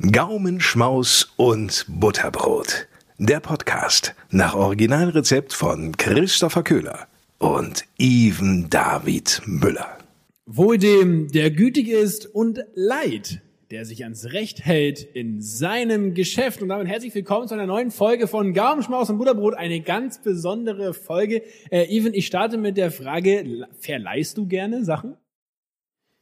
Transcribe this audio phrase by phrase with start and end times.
[0.00, 2.88] Gaumenschmaus und Butterbrot.
[3.18, 7.06] Der Podcast nach Originalrezept von Christopher Köhler
[7.38, 9.98] und Even David Müller.
[10.46, 16.60] Wohl dem, der gütig ist und leid, der sich ans Recht hält in seinem Geschäft.
[16.60, 19.54] Und damit herzlich willkommen zu einer neuen Folge von Gaumenschmaus und Butterbrot.
[19.54, 21.44] Eine ganz besondere Folge.
[21.70, 25.16] Äh, Even, ich starte mit der Frage, verleihst du gerne Sachen?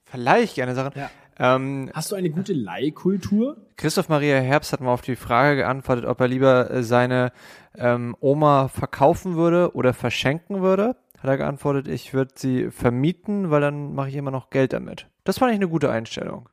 [0.05, 0.93] Verleih ich gerne Sachen.
[0.95, 1.11] Ja.
[1.43, 3.57] Ähm, Hast du eine gute Leihkultur?
[3.77, 7.33] Christoph Maria Herbst hat mal auf die Frage geantwortet, ob er lieber äh, seine
[7.77, 10.95] ähm, Oma verkaufen würde oder verschenken würde.
[11.19, 15.09] Hat er geantwortet, ich würde sie vermieten, weil dann mache ich immer noch Geld damit.
[15.25, 16.49] Das fand ich eine gute Einstellung.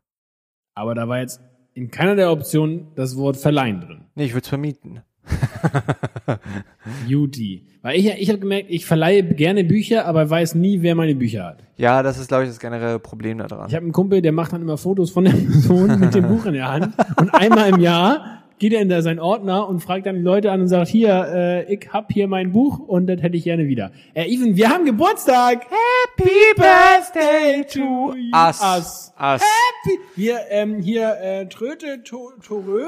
[0.73, 1.39] Aber da war jetzt
[1.75, 4.05] in keiner der Optionen das Wort verleihen drin.
[4.15, 5.03] Nee, ich würde es vermieten.
[7.07, 7.63] Beauty.
[7.81, 11.45] Weil ich, ich habe gemerkt, ich verleihe gerne Bücher, aber weiß nie, wer meine Bücher
[11.45, 11.59] hat.
[11.77, 13.69] Ja, das ist, glaube ich, das generelle Problem daran.
[13.69, 16.45] Ich habe einen Kumpel, der macht dann immer Fotos von der Person mit dem Buch
[16.45, 16.93] in der Hand.
[17.15, 20.51] Und einmal im Jahr geht er in da seinen Ordner und fragt dann die Leute
[20.51, 23.67] an und sagt, hier, äh, ich hab hier mein Buch und das hätte ich gerne
[23.67, 23.91] wieder.
[24.13, 25.65] Äh, Even, wir haben Geburtstag!
[25.69, 28.61] Happy Birthday to Us.
[28.61, 29.13] us.
[29.17, 29.41] Us.
[29.41, 29.99] Happy.
[30.15, 32.83] Wir, ähm, hier, äh, Tröte, to, Torö.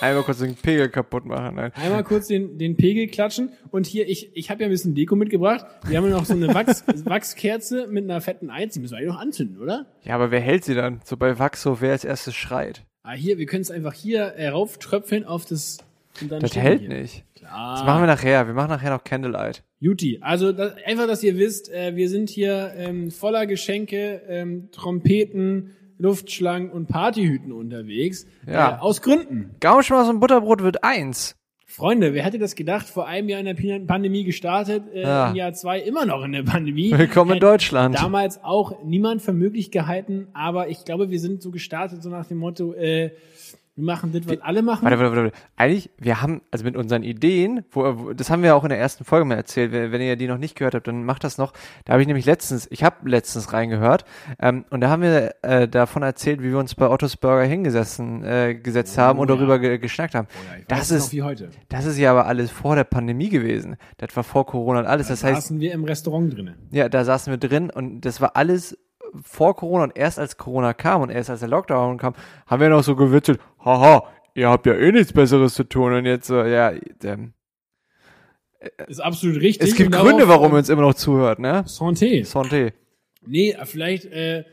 [0.00, 1.56] Einmal kurz den Pegel kaputt machen.
[1.56, 1.72] Nein.
[1.74, 3.50] Einmal kurz den, den Pegel klatschen.
[3.70, 5.66] Und hier, ich, ich habe ja ein bisschen Deko mitgebracht.
[5.86, 8.74] Wir haben ja noch so eine Wachs, Wachskerze mit einer fetten Eins.
[8.74, 9.86] Die müssen wir eigentlich noch anzünden, oder?
[10.04, 11.00] Ja, aber wer hält sie dann?
[11.04, 12.84] So bei Waxo, wer als erstes schreit.
[13.02, 15.78] Ah, hier, wir können es einfach hier äh, rauftröpfeln auf das.
[16.20, 16.88] Und dann Das hält hier.
[16.88, 17.24] nicht.
[17.34, 17.76] Klar.
[17.76, 18.46] Das machen wir nachher.
[18.46, 19.62] Wir machen nachher noch Candlelight.
[19.80, 24.68] Juti, also das, einfach, dass ihr wisst, äh, wir sind hier ähm, voller Geschenke, ähm,
[24.72, 28.26] Trompeten, Luftschlangen und Partyhüten unterwegs.
[28.46, 28.76] Ja.
[28.76, 29.54] Äh, aus Gründen.
[29.60, 31.34] Gaumenschmaus und Butterbrot wird eins.
[31.70, 32.88] Freunde, wer hätte das gedacht?
[32.88, 35.28] Vor einem Jahr in der Pandemie gestartet, äh, Ja.
[35.28, 36.96] im Jahr zwei immer noch in der Pandemie.
[36.96, 37.94] Willkommen in Hätte Deutschland.
[37.94, 42.26] Damals auch niemand für möglich gehalten, aber ich glaube, wir sind so gestartet, so nach
[42.26, 43.10] dem Motto, äh,
[43.78, 44.82] wir machen das, was alle machen.
[44.82, 45.24] Warte, warte, warte.
[45.32, 45.38] warte.
[45.54, 48.78] Eigentlich, wir haben, also mit unseren Ideen, wo, wo, das haben wir auch in der
[48.80, 51.52] ersten Folge mal erzählt, wenn, ihr die noch nicht gehört habt, dann macht das noch.
[51.84, 54.04] Da habe ich nämlich letztens, ich habe letztens reingehört,
[54.40, 58.24] ähm, und da haben wir äh, davon erzählt, wie wir uns bei Ottos Burger hingesessen,
[58.24, 59.36] äh, gesetzt haben und ja.
[59.36, 60.26] darüber ge geschnackt haben.
[60.28, 61.50] Oh Ja, das ist, wie heute.
[61.68, 63.76] das ist ja aber alles vor der Pandemie gewesen.
[63.98, 65.06] Das war vor Corona und alles.
[65.06, 66.56] Da Das heißt, saßen wir im Restaurant drinnen.
[66.72, 68.76] ja, da saßen wir drin und das war alles
[69.22, 72.14] vor Corona und erst als Corona kam und erst als der Lockdown kam,
[72.46, 74.04] haben wir noch so gewitzelt, haha,
[74.34, 76.72] ihr habt ja eh nichts Besseres zu tun und jetzt so, ja,
[77.04, 77.32] ähm,
[78.86, 79.68] Ist absolut richtig.
[79.68, 81.64] es gibt Gründe, warum äh, ihr uns immer noch zuhört, ne?
[81.66, 82.24] Santé.
[82.24, 82.72] Santé.
[83.26, 84.44] Nee, vielleicht äh,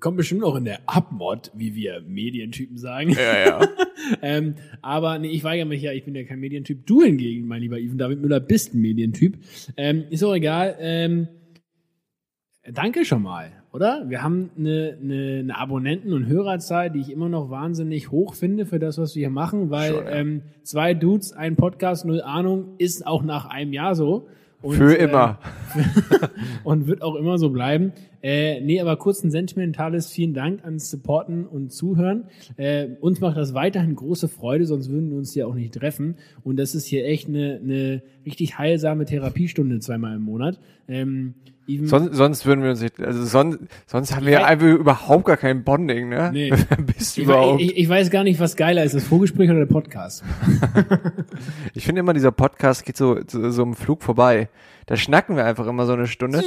[0.00, 3.10] kommt bestimmt auch in der Abmod, wie wir Medientypen sagen.
[3.10, 3.68] Ja, ja.
[4.22, 6.86] ähm, aber nee, ich weigere mich ja, ich bin ja kein Medientyp.
[6.86, 9.38] Du hingegen, mein lieber Ivan David Müller, bist ein Medientyp.
[9.76, 10.76] Ähm, ist auch egal.
[10.80, 11.28] Ähm,
[12.64, 14.04] danke schon mal, oder?
[14.08, 18.66] Wir haben eine, eine, eine Abonnenten- und Hörerzahl, die ich immer noch wahnsinnig hoch finde
[18.66, 20.10] für das, was wir hier machen, weil Schon, ja.
[20.12, 24.26] ähm, zwei Dudes, ein Podcast, null Ahnung, ist auch nach einem Jahr so.
[24.60, 25.38] Und, Für äh, immer.
[26.64, 27.92] und wird auch immer so bleiben.
[28.22, 32.24] Äh, nee, aber kurz ein sentimentales vielen Dank ans Supporten und Zuhören.
[32.56, 36.16] Äh, uns macht das weiterhin große Freude, sonst würden wir uns hier auch nicht treffen.
[36.44, 40.60] Und das ist hier echt eine, eine richtig heilsame Therapiestunde zweimal im Monat.
[40.86, 41.34] Ähm,
[41.68, 45.24] even, Sonst, sonst würden wir uns nicht, also sonst, sonst haben wir weiß- einfach überhaupt
[45.26, 46.30] gar kein Bonding, ne?
[46.32, 46.50] Nee.
[46.96, 47.60] Bist du ich, überhaupt?
[47.60, 50.24] ich, ich weiß gar nicht, was geiler ist, das Vorgespräch oder der Podcast.
[51.74, 54.48] Ich finde immer, dieser Podcast geht so, so, so im Flug vorbei.
[54.86, 56.42] Da schnacken wir einfach immer so eine Stunde.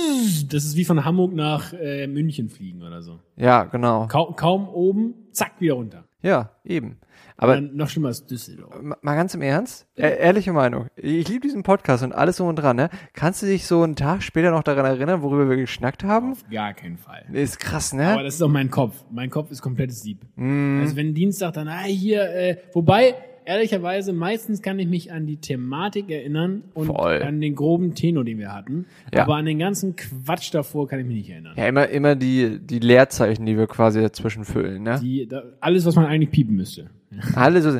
[0.49, 3.19] Das ist wie von Hamburg nach äh, München fliegen oder so.
[3.35, 4.07] Ja, genau.
[4.07, 6.03] Kaum, kaum oben, zack, wieder runter.
[6.21, 6.97] Ja, eben.
[7.37, 8.81] Aber Dann noch schlimmer als Düsseldorf.
[8.81, 10.87] Ma- Mal ganz im Ernst, e ehrliche Meinung.
[10.95, 12.89] Ich liebe diesen Podcast und alles so und dran, ne?
[13.13, 16.31] Kannst du dich so einen Tag später noch daran erinnern, worüber wir geschnackt haben?
[16.31, 17.25] Auf gar keinen Fall.
[17.33, 18.23] Ist krass, Aber ne?
[18.23, 19.03] das ist auch mein Kopf.
[19.11, 20.19] Mein Kopf ist komplettes Sieb.
[20.37, 20.79] Mm.
[20.81, 25.37] Also wenn Dienstag dann, ah, hier, äh, wobei, ehrlicherweise, meistens kann ich mich an die
[25.37, 27.21] Thematik erinnern und Voll.
[27.21, 28.85] an den groben Tenor, den wir hatten.
[29.13, 29.23] Ja.
[29.23, 31.53] Aber an den ganzen Quatsch davor kann ich mich nicht erinnern.
[31.57, 34.99] Ja, immer, immer die, die Leerzeichen, die wir quasi dazwischen füllen, ne?
[35.01, 36.89] Die, da, alles, was man eigentlich piepen müsste.
[37.35, 37.77] Alle so,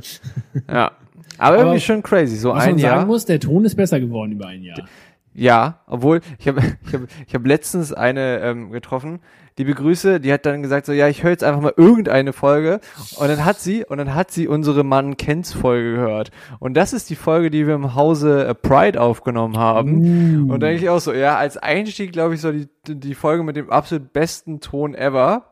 [0.70, 0.92] ja.
[1.38, 3.06] Aber irgendwie schon crazy, so Was ein man sagen Jahr.
[3.06, 4.88] muss, der Ton ist besser geworden über ein Jahr.
[5.34, 9.20] Ja, obwohl, ich habe ich hab, ich hab letztens eine ähm, getroffen,
[9.58, 12.80] die begrüße, die hat dann gesagt so, ja, ich höre jetzt einfach mal irgendeine Folge
[13.18, 16.32] und dann hat sie, und dann hat sie unsere Mann kennt's Folge gehört.
[16.60, 20.50] Und das ist die Folge, die wir im Hause äh, Pride aufgenommen haben.
[20.50, 23.44] Und da denke ich auch so, ja, als Einstieg glaube ich so die, die Folge
[23.44, 25.52] mit dem absolut besten Ton ever.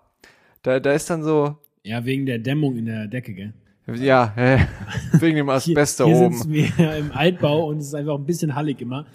[0.61, 3.53] Da, da ist dann so, Ja, wegen der Dämmung in der Decke, gell?
[3.87, 4.59] Ja, äh,
[5.19, 6.35] wegen dem Asbest da hier oben.
[6.35, 9.05] sitzen wir im Altbau und es ist einfach ein bisschen hallig immer.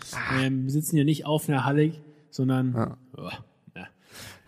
[0.40, 2.00] Ähm, wir sitzen ja nicht auf einer Hallig,
[2.30, 3.30] sondern oh,
[3.74, 3.86] ja.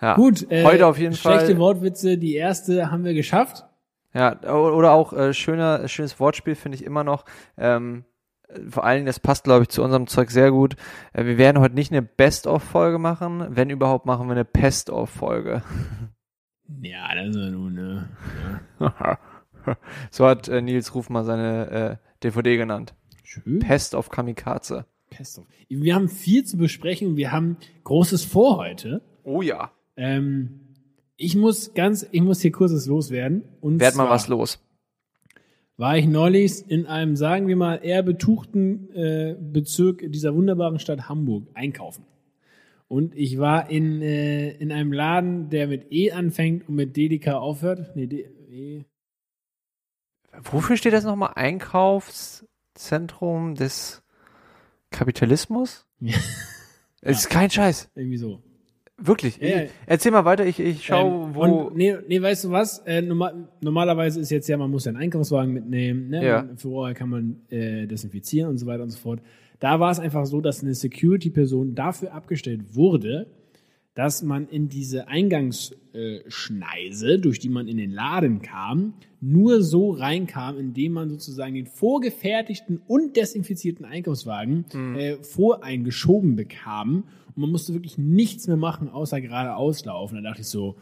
[0.00, 0.14] Ja.
[0.14, 0.50] gut.
[0.50, 1.58] Äh, Heute auf jeden schlechte Fall.
[1.58, 3.64] Wortwitze, die erste haben wir geschafft.
[4.12, 7.24] Ja, oder auch äh, schöner, schönes Wortspiel finde ich immer noch.
[7.56, 8.04] Ähm,
[8.48, 10.74] äh, vor allen Dingen, das passt, glaube ich, zu unserem Zeug sehr gut.
[11.12, 13.46] Äh, wir werden heute nicht eine Best-of-Folge machen.
[13.50, 15.62] Wenn überhaupt, machen wir eine Pest-of-Folge.
[16.82, 18.08] Ja, das ist ja nun, ne?
[20.10, 22.94] so hat äh, Nils Ruf mal seine äh, DVD genannt.
[23.22, 23.60] Schön.
[23.60, 24.86] Pest of Kamikaze.
[25.10, 25.46] Pest auf.
[25.68, 27.16] Wir haben viel zu besprechen.
[27.16, 29.02] Wir haben Großes vor heute.
[29.24, 29.70] Oh ja.
[29.96, 30.60] Ähm,
[31.16, 33.44] ich muss ganz, ich muss hier kurzes loswerden.
[33.60, 34.58] Und Werd mal was los.
[35.76, 41.08] war ich neulich in einem, sagen wir mal, eher betuchten äh, Bezirk dieser wunderbaren Stadt
[41.08, 42.04] Hamburg einkaufen.
[42.88, 47.34] Und ich war in, äh, in einem Laden, der mit E anfängt und mit DDK
[47.34, 47.94] aufhört.
[47.94, 48.84] Nee, D e.
[50.44, 51.32] Wofür steht das nochmal?
[51.34, 54.02] Einkaufszentrum des
[54.90, 55.86] Kapitalismus?
[56.00, 56.18] Ja.
[57.02, 57.88] Es ist kein Scheiß.
[57.94, 58.42] Irgendwie so.
[58.98, 59.38] Wirklich.
[59.38, 61.40] Ja, erzähl mal weiter, ich, ich schau, Ähm, wo.
[61.40, 62.80] Und, nee, nee, weißt du was?
[62.80, 66.22] Äh, normal, normalerweise ist jetzt ja, man muss ja einen Einkaufswagen mitnehmen, ne?
[66.22, 66.42] Ja.
[66.42, 69.22] Man, vorher kann man äh, desinfizieren und so weiter und so fort.
[69.60, 73.28] Da war es einfach so, dass eine Security-Person dafür abgestellt wurde,
[73.94, 80.58] dass man in diese Eingangsschneise, durch die man in den Laden kam, nur so reinkam,
[80.58, 84.64] indem man sozusagen den vorgefertigten und desinfizierten Einkaufswagen
[84.96, 87.04] äh, voreingeschoben bekam.
[87.28, 90.16] Und man musste wirklich nichts mehr machen, außer geradeaus laufen.
[90.16, 90.76] Da dachte ich so,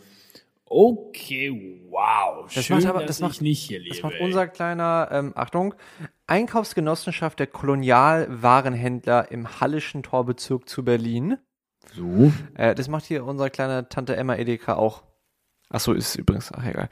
[0.66, 2.50] okay, wow.
[2.55, 3.94] Das schön, macht aber- dass das macht- ich nicht hier lebe.
[3.94, 5.75] Das macht unser kleiner, ähm, Achtung,
[6.26, 11.38] Einkaufsgenossenschaft der Kolonialwarenhändler im Hallischen Torbezirk zu Berlin.
[11.94, 12.32] So.
[12.55, 15.02] Äh, das macht hier unsere kleine Tante Emma Edeka auch.
[15.70, 16.88] Ach so, ist übrigens, ach egal.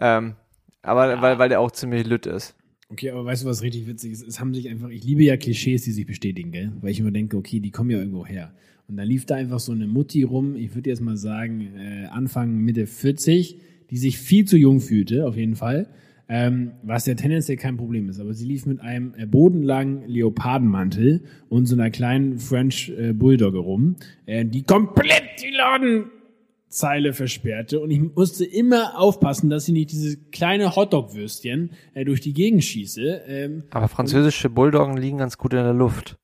[0.00, 0.36] Ähm,
[0.82, 2.54] aber weil, weil der auch ziemlich lütt ist.
[2.88, 4.26] Okay, aber weißt du, was richtig witzig ist?
[4.26, 6.72] Es haben sich einfach, ich liebe ja Klischees, die sich bestätigen, gell?
[6.80, 8.52] Weil ich immer denke, okay, die kommen ja irgendwo her.
[8.86, 12.06] Und dann lief da einfach so eine Mutti rum, ich würde jetzt mal sagen, äh,
[12.06, 13.58] Anfang, Mitte 40,
[13.90, 15.88] die sich viel zu jung fühlte, auf jeden Fall.
[16.28, 18.18] Ähm, was ja tendenziell kein Problem ist.
[18.18, 23.58] Aber sie lief mit einem äh, bodenlangen Leopardenmantel und so einer kleinen French äh, Bulldogge
[23.58, 27.78] rum, äh, die komplett die Ladenzeile versperrte.
[27.80, 32.64] Und ich musste immer aufpassen, dass sie nicht diese kleine Hotdog-Würstchen äh, durch die Gegend
[32.64, 33.22] schieße.
[33.26, 36.16] Ähm, Aber französische Bulldoggen liegen ganz gut in der Luft.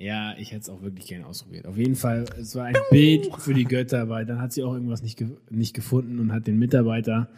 [0.00, 1.66] Ja, ich hätte es auch wirklich gerne ausprobiert.
[1.66, 4.72] Auf jeden Fall, es war ein Bild für die Götter, weil dann hat sie auch
[4.72, 7.28] irgendwas nicht, ge nicht gefunden und hat den Mitarbeiter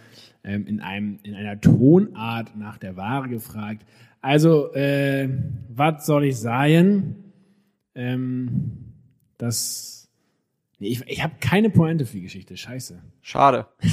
[0.45, 3.85] ähm, in, einem, in einer Tonart nach der Ware gefragt.
[4.21, 5.29] Also, äh,
[5.71, 7.33] was soll ich sagen?
[7.97, 8.95] Ähm,
[9.39, 10.09] das.
[10.79, 12.57] Nee, ich ich habe keine Pointe für die Geschichte.
[12.57, 13.03] Scheiße.
[13.21, 13.67] Schade.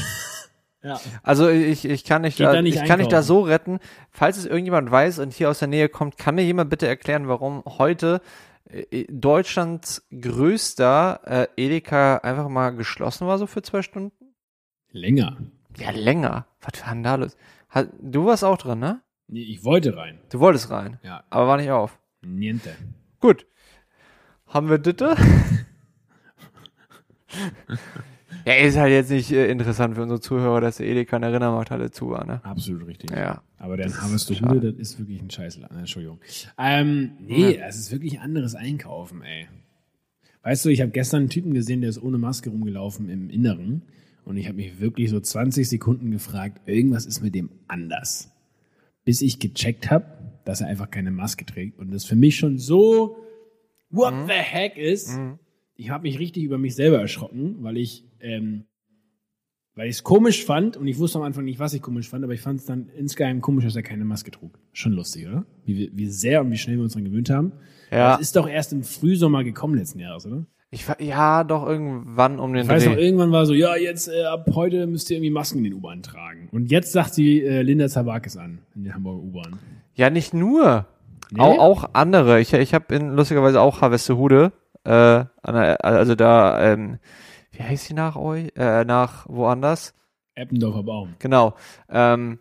[0.82, 0.98] Ja.
[1.24, 3.80] Also ich, ich kann nicht da, da nicht ich kann nicht da so retten.
[4.12, 7.28] Falls es irgendjemand weiß und hier aus der Nähe kommt, kann mir jemand bitte erklären,
[7.28, 8.22] warum heute
[9.10, 14.36] Deutschlands größter äh, Edeka einfach mal geschlossen war so für zwei Stunden?
[14.92, 15.38] Länger.
[15.78, 16.46] Ja, länger.
[16.62, 17.36] Was war denn da los?
[18.02, 19.02] Du warst auch drin, ne?
[19.28, 20.20] Nee, ich wollte rein.
[20.32, 21.24] Du wolltest rein, Ja.
[21.30, 22.00] aber war nicht auf.
[22.22, 22.76] Niente.
[23.20, 23.46] Gut.
[24.48, 25.16] Haben wir Ditte?
[28.46, 31.34] ja, ist halt jetzt nicht äh, interessant für unsere Zuhörer, dass der Edeka in der
[31.34, 32.44] Rindermarkthalle zu war, ne?
[32.44, 33.12] Absolut richtig.
[33.12, 33.42] Ja.
[33.58, 34.72] Aber der Das ist schade.
[34.72, 35.78] das ist wirklich ein Scheißladen.
[35.78, 36.20] Entschuldigung.
[36.58, 39.48] Ähm, nee, es ist wirklich anderes Einkaufen, ey.
[40.44, 43.84] Weißt du, ich habe gestern einen Typen gesehen, der ist ohne Maske rumgelaufen im Inneren.
[44.26, 48.32] Und ich habe mich wirklich so 20 Sekunden gefragt, irgendwas ist mit dem anders.
[49.04, 50.06] Bis ich gecheckt habe,
[50.46, 51.78] dass er einfach keine Maske trägt.
[51.78, 53.18] Und das für mich schon so,
[53.90, 55.18] what the heck ist.
[55.80, 58.66] Ich habe mich richtig über mich selber erschrocken, weil ich, ähm,
[59.76, 62.26] weil ich es komisch fand und ich wusste am Anfang nicht, was ich komisch fand,
[62.26, 64.60] aber ich fand es dann insgeheim komisch, dass er keine Maske trug.
[64.74, 65.46] Schon lustig, oder?
[65.64, 67.54] Wie, wie sehr und wie schnell wir uns daran gewöhnt haben.
[67.92, 68.12] Ja.
[68.12, 70.46] Das ist doch erst im Frühsommer gekommen letzten Jahres, oder?
[70.70, 73.06] Ich ja, doch irgendwann um den Ich weiß noch, Dreh.
[73.06, 76.04] irgendwann war so, ja, jetzt äh, ab heute müsst ihr irgendwie Masken in den U-Bahn
[76.04, 76.50] tragen.
[76.52, 79.60] Und jetzt sagt sie äh, Linda Zabakis an in der Hamburger U-Bahn.
[79.96, 80.88] Ja, nicht nur.
[81.32, 81.40] Nee?
[81.40, 82.42] Auch, auch andere.
[82.42, 84.52] Ich, ich habe in lustigerweise auch Harvestehude.
[84.90, 86.98] Äh, der, also da, ähm,
[87.52, 88.52] wie heißt die nach euch?
[88.56, 89.94] Äh, nach woanders?
[90.34, 91.16] Eppendorfer Baum.
[91.20, 91.56] Genau.
[91.90, 92.40] Ähm,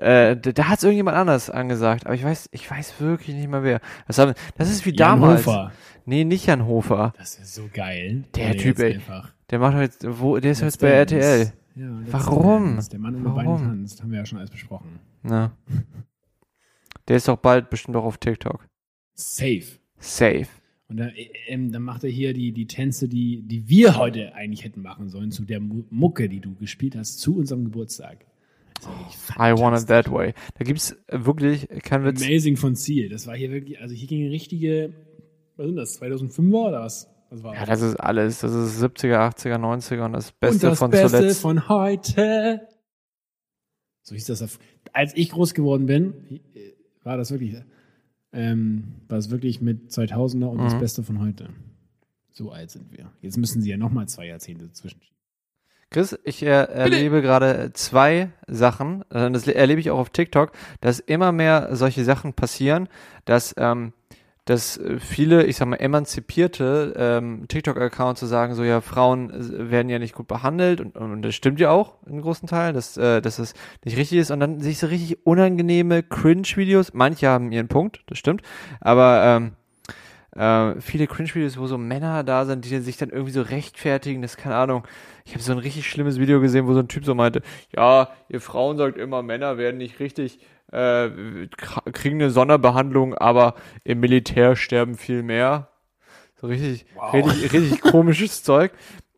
[0.00, 3.48] äh, da, da hat es irgendjemand anders angesagt, aber ich weiß, ich weiß wirklich nicht
[3.48, 3.80] mehr wer.
[4.08, 5.46] Das, haben, das ist wie Jan damals.
[5.46, 5.70] Hofer.
[6.06, 7.12] Nee, nicht Jan Hofer.
[7.18, 8.24] Das ist so geil.
[8.34, 8.94] Der Wenn er Typ, ey.
[8.94, 10.88] Einfach Der macht jetzt, wo, der ist jetzt bei.
[10.88, 11.52] RTL.
[11.76, 12.80] Ja, Warum?
[12.90, 14.98] Der Mann ohne Beine tanzt, haben wir ja schon alles besprochen.
[15.22, 15.52] Na.
[17.06, 18.66] Der ist doch bald bestimmt auch auf TikTok.
[19.14, 19.78] Safe.
[19.98, 20.46] Safe.
[20.94, 24.32] Und dann, äh, ähm, dann macht er hier die, die Tänze, die, die wir heute
[24.36, 28.24] eigentlich hätten machen sollen, zu der Mu Mucke, die du gespielt hast, zu unserem Geburtstag.
[29.36, 30.34] I want it that way.
[30.56, 32.22] Da gibt's äh, wirklich, kein Witz.
[32.22, 33.08] Amazing von Ziel.
[33.08, 34.94] Das war hier wirklich, also hier ging richtige,
[35.56, 37.10] was sind das, 2005er oder was?
[37.30, 38.38] Was war Ja, das ist alles.
[38.38, 41.40] Das ist 70er, 80er, 90er und das Beste und das von Beste zuletzt.
[41.40, 42.68] von heute.
[44.02, 44.60] So hieß das.
[44.92, 46.38] Als ich groß geworden bin,
[47.02, 47.56] war das wirklich,
[48.34, 50.78] ähm, war es wirklich mit 2000er und das Mhm.
[50.80, 51.48] Beste von heute.
[52.32, 53.10] So alt sind wir.
[53.22, 55.00] Jetzt müssen sie ja nochmal zwei Jahrzehnte zwischen.
[55.90, 60.50] Chris, ich äh, erlebe gerade zwei Sachen, äh, das le- erlebe ich auch auf TikTok,
[60.80, 62.88] dass immer mehr solche Sachen passieren,
[63.26, 63.92] dass, ähm,
[64.44, 69.70] dass äh, viele, ich sag mal, emanzipierte ähm, TikTok-Accounts so sagen, so ja, Frauen äh,
[69.70, 72.74] werden ja nicht gut behandelt und, und, und das stimmt ja auch in großen Teilen,
[72.74, 74.30] dass, äh, dass es nicht richtig ist.
[74.30, 78.42] Und dann sehe ich so richtig unangenehme Cringe-Videos, manche haben ihren Punkt, das stimmt,
[78.80, 79.52] aber ähm,
[80.34, 84.32] äh, viele Cringe-Videos, wo so Männer da sind, die sich dann irgendwie so rechtfertigen, das
[84.32, 84.86] ist keine Ahnung.
[85.24, 87.42] Ich habe so ein richtig schlimmes Video gesehen, wo so ein Typ so meinte,
[87.76, 90.38] ja, ihr Frauen sagt immer, Männer werden nicht richtig,
[90.72, 91.06] äh,
[91.56, 95.68] kr- kriegen eine Sonderbehandlung, aber im Militär sterben viel mehr.
[96.40, 98.72] So richtig, richtig, richtig komisches Zeug.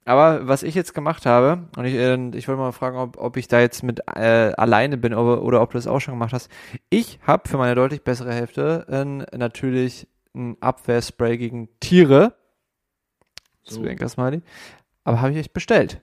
[0.05, 3.37] Aber was ich jetzt gemacht habe, und ich, äh, ich wollte mal fragen, ob, ob
[3.37, 6.33] ich da jetzt mit äh, alleine bin oder, oder ob du das auch schon gemacht
[6.33, 6.49] hast.
[6.91, 12.35] Ich habe für meine deutlich bessere Hälfte äh, natürlich ein Abwehrspray gegen Tiere.
[13.65, 13.81] So.
[13.81, 14.43] Zwinker Smiley.
[15.05, 16.01] Aber habe ich echt bestellt.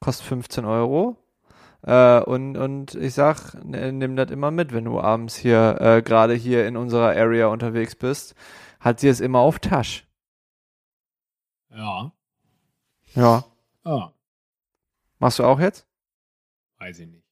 [0.00, 1.16] Kostet 15 Euro.
[1.82, 6.34] Äh, und, und ich sag, nimm das immer mit, wenn du abends hier, äh, gerade
[6.34, 8.34] hier in unserer Area unterwegs bist.
[8.80, 10.06] Hat sie es immer auf Tasch.
[11.70, 12.12] Ja.
[13.14, 13.44] Ja.
[13.84, 14.10] Ah,
[15.18, 15.86] Machst du auch jetzt?
[16.78, 17.24] weiß ich nicht.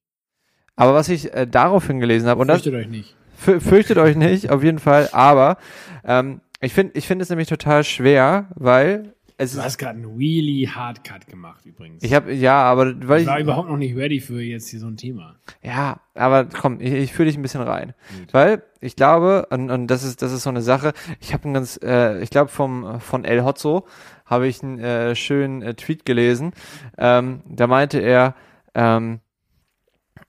[0.75, 3.17] Aber was ich äh, daraufhin gelesen habe, und das, Fürchtet euch nicht.
[3.45, 5.09] Fü- fürchtet euch nicht, auf jeden Fall.
[5.13, 5.59] Aber
[6.05, 10.19] ähm, ich finde ich finde es nämlich total schwer, weil es Du hast gerade einen
[10.19, 12.03] Wheelie Hardcut gemacht übrigens.
[12.03, 14.81] Ich habe ja, aber weil ich ich war überhaupt noch nicht ready für jetzt hier
[14.81, 15.37] so ein Thema.
[15.63, 18.33] ja, aber komm, ich, ich führe dich ein bisschen rein, Gut.
[18.33, 20.95] weil ich glaube und, und das ist das ist so eine Sache.
[21.21, 23.87] Ich habe ein ganz, äh, ich glaube vom von El Hotzo
[24.25, 26.53] habe ich einen äh, schönen äh, Tweet gelesen.
[26.97, 28.35] Ähm, da meinte er,
[28.75, 29.21] ähm,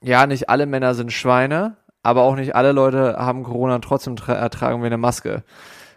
[0.02, 4.16] ja, nicht alle Männer sind Schweine, aber auch nicht alle Leute haben Corona und trotzdem
[4.16, 5.42] tra ertragen wir eine Maske.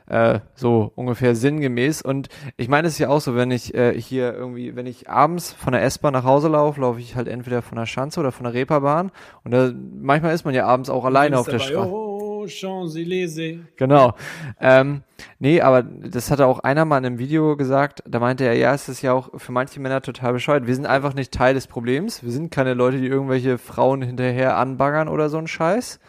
[0.07, 2.01] Äh, so ungefähr sinngemäß.
[2.01, 2.27] Und
[2.57, 5.53] ich meine es ist ja auch so, wenn ich äh, hier irgendwie, wenn ich abends
[5.53, 8.43] von der S-Bahn nach Hause laufe, laufe ich halt entweder von der Schanze oder von
[8.43, 9.11] der Reeperbahn.
[9.45, 12.10] Und da, manchmal ist man ja abends auch alleine auf der Straße.
[12.47, 13.59] Champs-Élysées.
[13.75, 14.13] Genau.
[14.59, 15.03] Ähm,
[15.39, 18.73] nee, aber das hat auch einer mal in einem Video gesagt, da meinte er, ja,
[18.73, 20.67] es ist ja auch für manche Männer total bescheuert.
[20.67, 22.23] Wir sind einfach nicht Teil des Problems.
[22.23, 25.99] Wir sind keine Leute, die irgendwelche Frauen hinterher anbaggern oder so ein Scheiß.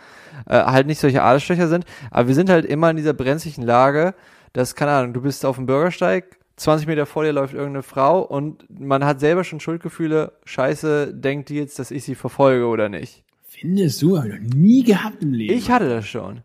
[0.46, 1.84] Äh, halt nicht solche Arschlöcher sind.
[2.10, 4.14] Aber wir sind halt immer in dieser brenzlichen Lage,
[4.52, 8.20] dass, keine Ahnung, du bist auf dem Bürgersteig, 20 Meter vor dir läuft irgendeine Frau
[8.20, 10.32] und man hat selber schon Schuldgefühle.
[10.44, 13.24] Scheiße, denkt die jetzt, dass ich sie verfolge oder nicht?
[13.62, 14.18] Findest du?
[14.18, 15.54] Hab ich noch nie gehabt im Leben.
[15.54, 16.40] Ich hatte das schon.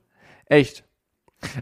[0.46, 0.84] Echt.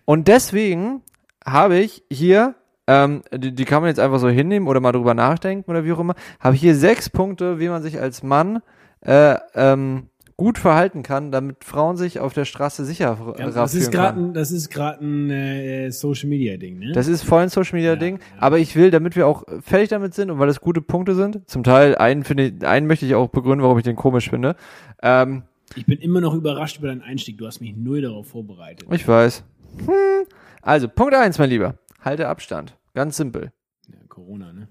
[0.04, 1.02] Und deswegen
[1.46, 2.56] habe ich hier,
[2.88, 5.94] ähm, die, die kann man jetzt einfach so hinnehmen oder mal drüber nachdenken oder wie
[5.94, 8.62] auch immer, habe ich hier sechs Punkte, wie man sich als Mann
[9.00, 13.74] äh, ähm, gut verhalten kann, damit Frauen sich auf der Straße sicher Ja, ja, das
[13.74, 16.92] ist gerade ein, das ist gerade ein äh, Social Media Ding, ne?
[16.92, 18.42] Das ist voll ein Social Media Ja, Ding, ja.
[18.42, 21.50] aber ich will, damit wir auch fertig damit sind und weil das gute Punkte sind,
[21.50, 24.56] zum Teil einen finde ich, einen möchte ich auch begründen, warum ich den komisch finde.
[25.02, 25.44] Ähm,
[25.76, 27.38] ich bin immer noch überrascht über deinen Einstieg.
[27.38, 28.88] Du hast mich null darauf vorbereitet.
[28.92, 29.44] Ich weiß.
[29.86, 30.28] Hm.
[30.62, 31.76] Also, Punkt eins, mein Lieber.
[32.02, 32.78] Halte Abstand.
[32.94, 33.52] Ganz simpel.
[33.88, 34.68] Ja, Corona, ne?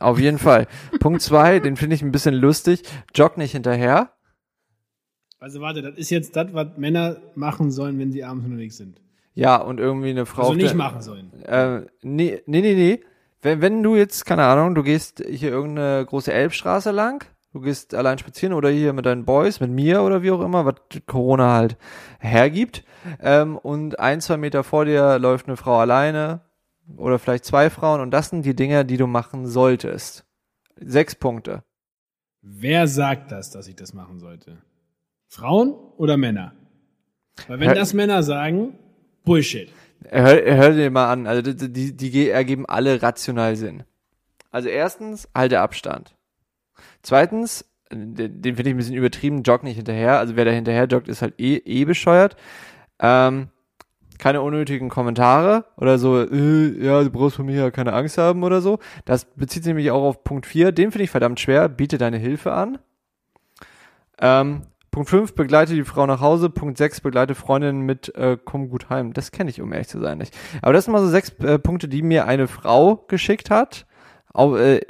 [0.00, 0.66] Auf jeden Fall.
[0.98, 2.82] Punkt zwei, den finde ich ein bisschen lustig.
[3.14, 4.10] Jogg nicht hinterher.
[5.40, 9.00] Also warte, das ist jetzt das, was Männer machen sollen, wenn sie abends unterwegs sind.
[9.34, 10.48] Ja, und irgendwie eine Frau.
[10.48, 11.32] Also nicht machen sollen.
[11.44, 13.00] Äh, nee, nee, nee, nee.
[13.40, 17.94] Wenn, wenn du jetzt, keine Ahnung, du gehst hier irgendeine große Elbstraße lang, du gehst
[17.94, 20.74] allein spazieren oder hier mit deinen Boys, mit mir oder wie auch immer, was
[21.06, 21.76] Corona halt
[22.18, 22.84] hergibt,
[23.20, 26.40] ähm, und ein, zwei Meter vor dir läuft eine Frau alleine
[26.96, 30.24] oder vielleicht zwei Frauen und das sind die Dinge, die du machen solltest.
[30.80, 31.62] Sechs Punkte.
[32.42, 34.58] Wer sagt das, dass ich das machen sollte?
[35.28, 36.52] Frauen oder Männer?
[37.46, 38.78] Weil wenn Hör- das Männer sagen,
[39.24, 39.70] Bullshit.
[40.08, 43.82] Hör, hör dir mal an, also die, die, die ge- ergeben alle rational Sinn.
[44.50, 46.14] Also erstens, halte Abstand.
[47.02, 50.18] Zweitens, den, den finde ich ein bisschen übertrieben, jogg nicht hinterher.
[50.18, 52.36] Also wer da hinterher joggt, ist halt eh, eh bescheuert.
[53.00, 53.48] Ähm,
[54.18, 58.42] keine unnötigen Kommentare oder so, äh, ja, du brauchst von mir ja keine Angst haben
[58.42, 58.78] oder so.
[59.04, 60.72] Das bezieht sich nämlich auch auf Punkt 4.
[60.72, 61.68] Den finde ich verdammt schwer.
[61.68, 62.78] Biete deine Hilfe an.
[64.20, 64.62] Ähm,
[64.98, 66.50] Punkt 5, begleite die Frau nach Hause.
[66.50, 69.12] Punkt 6, begleite Freundinnen mit äh, komm gut heim.
[69.12, 70.36] Das kenne ich, um ehrlich zu sein, nicht.
[70.60, 73.86] Aber das sind mal so sechs äh, Punkte, die mir eine Frau geschickt hat.
[74.32, 74.80] Auch, äh,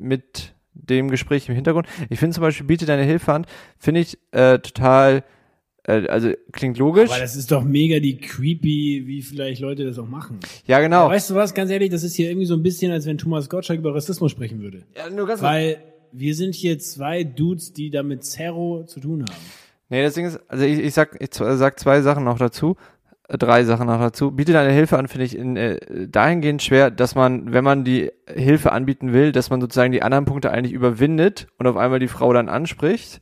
[0.00, 1.86] mit dem Gespräch im Hintergrund.
[2.10, 3.46] Ich finde zum Beispiel, biete deine Hilfe an,
[3.78, 5.22] finde ich äh, total,
[5.84, 7.10] äh, also klingt logisch.
[7.10, 10.40] Aber das ist doch mega die creepy, wie vielleicht Leute das auch machen.
[10.66, 11.04] ja, genau.
[11.04, 13.16] Aber weißt du was, ganz ehrlich, das ist hier irgendwie so ein bisschen, als wenn
[13.16, 14.82] Thomas Gottschalk über Rassismus sprechen würde.
[14.96, 15.78] ja, nur ganz Weil
[16.12, 19.40] wir sind hier zwei Dudes, die damit Zero zu tun haben.
[19.88, 22.76] Nee, deswegen ist, also ich, ich sag, ich sag zwei Sachen noch dazu,
[23.28, 24.32] äh, drei Sachen noch dazu.
[24.32, 28.10] Biete deine Hilfe an, finde ich in, äh, dahingehend schwer, dass man, wenn man die
[28.26, 32.08] Hilfe anbieten will, dass man sozusagen die anderen Punkte eigentlich überwindet und auf einmal die
[32.08, 33.20] Frau dann anspricht.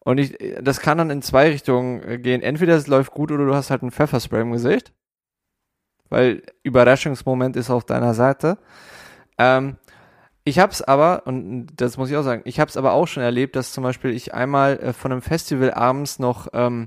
[0.00, 2.42] Und ich, das kann dann in zwei Richtungen äh, gehen.
[2.42, 4.92] Entweder es läuft gut oder du hast halt ein Pfefferspray im Gesicht.
[6.08, 8.58] Weil Überraschungsmoment ist auf deiner Seite.
[9.38, 9.76] Ähm,
[10.46, 13.56] ich hab's aber, und das muss ich auch sagen, ich hab's aber auch schon erlebt,
[13.56, 16.86] dass zum Beispiel ich einmal äh, von einem Festival abends noch, ähm,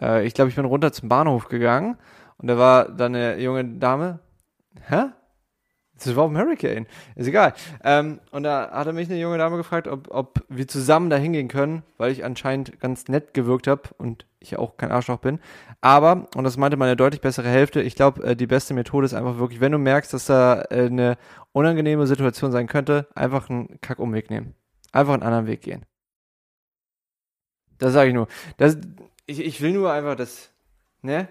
[0.00, 1.98] äh, ich glaube, ich bin runter zum Bahnhof gegangen
[2.38, 4.20] und da war dann eine junge Dame.
[4.86, 5.06] Hä?
[6.02, 6.86] Das war auf dem Hurricane.
[7.14, 7.52] Ist egal.
[7.84, 11.48] Ähm, und da hatte mich eine junge Dame gefragt, ob, ob wir zusammen da hingehen
[11.48, 15.40] können, weil ich anscheinend ganz nett gewirkt habe und ich auch kein Arschloch bin.
[15.82, 19.14] Aber, und das meinte meine deutlich bessere Hälfte, ich glaube, äh, die beste Methode ist
[19.14, 21.18] einfach wirklich, wenn du merkst, dass da äh, eine
[21.52, 24.54] unangenehme Situation sein könnte, einfach einen Kackumweg nehmen.
[24.92, 25.84] Einfach einen anderen Weg gehen.
[27.78, 28.28] Das sage ich nur.
[28.56, 28.78] Das,
[29.26, 30.50] ich, ich will nur einfach das,
[31.02, 31.28] ne?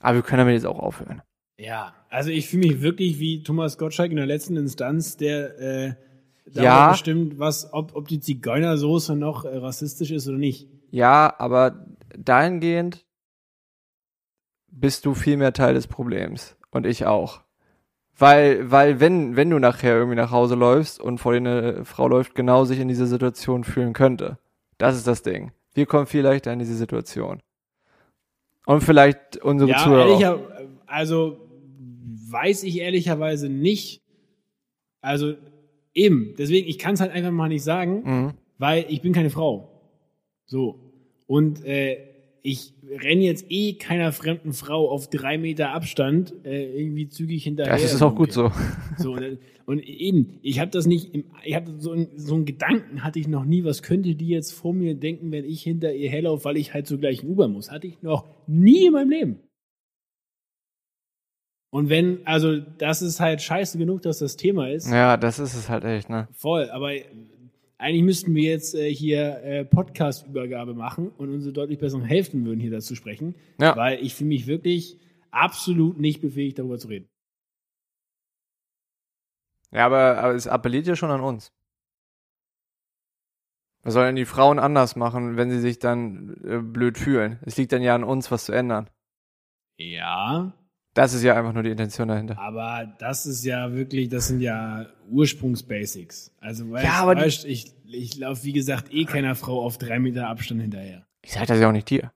[0.00, 1.22] Aber wir können damit jetzt auch aufhören.
[1.60, 5.94] Ja, also ich fühle mich wirklich wie Thomas Gottschalk in der letzten Instanz, der äh,
[6.52, 6.88] Ja.
[6.88, 10.68] bestimmt, was, ob, ob die Zigeunersoße noch äh, rassistisch ist oder nicht.
[10.90, 11.84] Ja, aber
[12.16, 13.04] dahingehend
[14.68, 16.56] bist du viel mehr Teil des Problems.
[16.70, 17.42] Und ich auch.
[18.16, 22.08] Weil, weil wenn, wenn du nachher irgendwie nach Hause läufst und vor dir eine Frau
[22.08, 24.38] läuft, genau sich in diese Situation fühlen könnte.
[24.78, 25.52] Das ist das Ding.
[25.74, 27.42] Wir kommen viel leichter in diese Situation.
[28.64, 30.04] Und vielleicht unsere ja, Zuhörer.
[30.04, 30.20] auch.
[30.20, 30.38] ehrlicher,
[30.86, 31.49] also
[32.30, 34.00] weiß ich ehrlicherweise nicht.
[35.00, 35.34] Also
[35.94, 38.34] eben, deswegen, ich kann es halt einfach mal nicht sagen, Mhm.
[38.58, 39.68] weil ich bin keine Frau.
[40.46, 40.78] So.
[41.26, 41.96] Und äh,
[42.42, 47.72] ich renne jetzt eh keiner fremden Frau auf drei Meter Abstand äh, irgendwie zügig hinterher.
[47.72, 48.50] Das ist auch gut so.
[48.96, 52.46] So, und, und eben, ich habe das nicht, im, ich hatte so, einen- so einen
[52.46, 55.92] Gedanken hatte ich noch nie, was könnte die jetzt vor mir denken, wenn ich hinter
[55.94, 57.70] ihr herlaufe, weil ich halt zur gleichen U-Bahn muss.
[57.70, 59.36] Hatte ich noch nie in meinem Leben.
[61.70, 64.90] Und wenn, also das ist halt scheiße genug, dass das Thema ist.
[64.90, 66.28] Ja, das ist es halt echt, ne?
[66.32, 67.04] Voll, aber äh,
[67.78, 72.60] eigentlich müssten wir jetzt äh, hier äh, Podcast-Übergabe machen und unsere deutlich besseren helfen würden,
[72.60, 73.36] hier dazu sprechen.
[73.60, 73.76] Ja.
[73.76, 74.98] Weil ich fühle mich wirklich
[75.30, 77.08] absolut nicht befähigt, darüber zu reden.
[79.70, 81.52] Ja, aber, aber es appelliert ja schon an uns.
[83.82, 87.38] Was sollen die Frauen anders machen, wenn sie sich dann äh, blöd fühlen?
[87.42, 88.90] Es liegt dann ja an uns, was zu ändern.
[89.78, 90.52] Ja,
[90.94, 92.36] Das ist ja einfach nur die Intention dahinter.
[92.38, 96.32] aber das ist ja wirklich, das sind ja Ursprungsbasics.
[96.40, 100.00] Also weißt, Ja, aber weißt, ich, ich laufe, wie gesagt, eh keiner Frau auf drei
[100.00, 101.06] Meter Abstand hinterher.
[101.22, 102.12] Ich sag das ja auch nicht dir.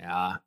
[0.00, 0.40] Ja.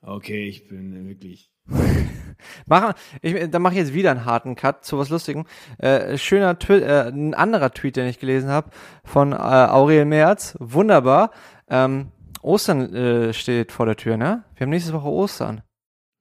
[0.00, 1.50] Okay, ich bin wirklich.
[2.66, 5.44] Machen, ich, dann mache ich jetzt wieder einen harten Cut zu was Lustigem.
[5.78, 8.70] Äh, schöner Twi äh, ein anderer Tweet, den ich gelesen habe,
[9.04, 10.56] von äh, Aurel Merz.
[10.60, 11.30] Wunderbar.
[11.68, 14.44] Ähm, Ostern äh, steht vor der Tür, ne?
[14.54, 15.62] Wir haben nächste Woche Ostern.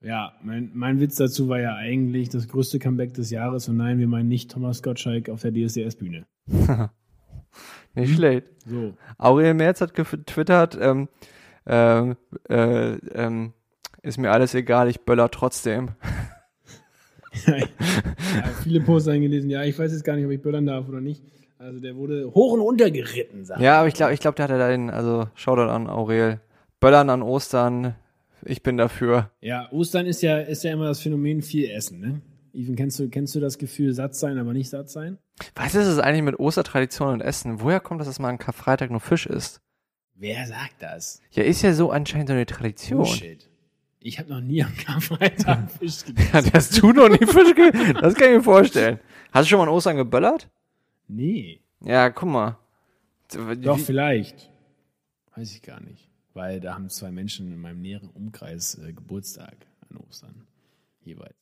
[0.02, 3.98] Ja, mein, mein Witz dazu war ja eigentlich das größte Comeback des Jahres und nein,
[3.98, 6.26] wir meinen nicht Thomas Gottschalk auf der DSDS-Bühne.
[7.96, 8.48] Nicht schlecht.
[8.66, 8.94] So.
[9.18, 11.08] Aurel Merz hat getwittert, ähm,
[11.66, 12.18] ähm,
[12.50, 13.54] äh, ähm,
[14.02, 15.92] ist mir alles egal, ich böller trotzdem.
[17.48, 17.56] ja,
[18.64, 21.24] viele Posts eingelesen, ja, ich weiß jetzt gar nicht, ob ich böllern darf oder nicht.
[21.66, 24.44] Also der wurde hoch und runter geritten, sagt Ja, aber ich glaube, ich glaub, der
[24.46, 26.40] hatte da den, also Shoutout an Aurel.
[26.80, 27.96] Böllern an Ostern,
[28.44, 29.32] ich bin dafür.
[29.42, 32.22] Ja, Ostern ist ja, ist ja immer das Phänomen viel Essen, ne?
[32.54, 35.18] Even, kennst du, kennst du das Gefühl satt sein, aber nicht satt sein?
[35.56, 37.60] Was ist es eigentlich mit Ostertradition und Essen?
[37.62, 39.60] Woher kommt das, dass man an Karfreitag nur Fisch isst?
[40.14, 41.20] Wer sagt das?
[41.32, 43.00] Ja, ist ja so anscheinend so eine Tradition.
[43.00, 43.50] Bullshit.
[44.00, 46.30] Ich habe noch nie am Karfreitag Fisch gegessen.
[46.32, 47.56] Ja, das tut doch nicht Fisch.
[47.56, 49.00] ge- Das kann ich mir vorstellen.
[49.34, 50.48] Hast du schon mal an Ostern geböllert?
[51.08, 51.62] Nee.
[51.82, 52.58] Ja, guck mal.
[53.62, 54.50] Doch, vielleicht.
[55.36, 56.10] Weiß ich gar nicht.
[56.34, 59.56] Weil da haben zwei Menschen in meinem näheren Umkreis äh, Geburtstag
[59.90, 60.48] an Ostern.
[61.04, 61.36] Jeweils.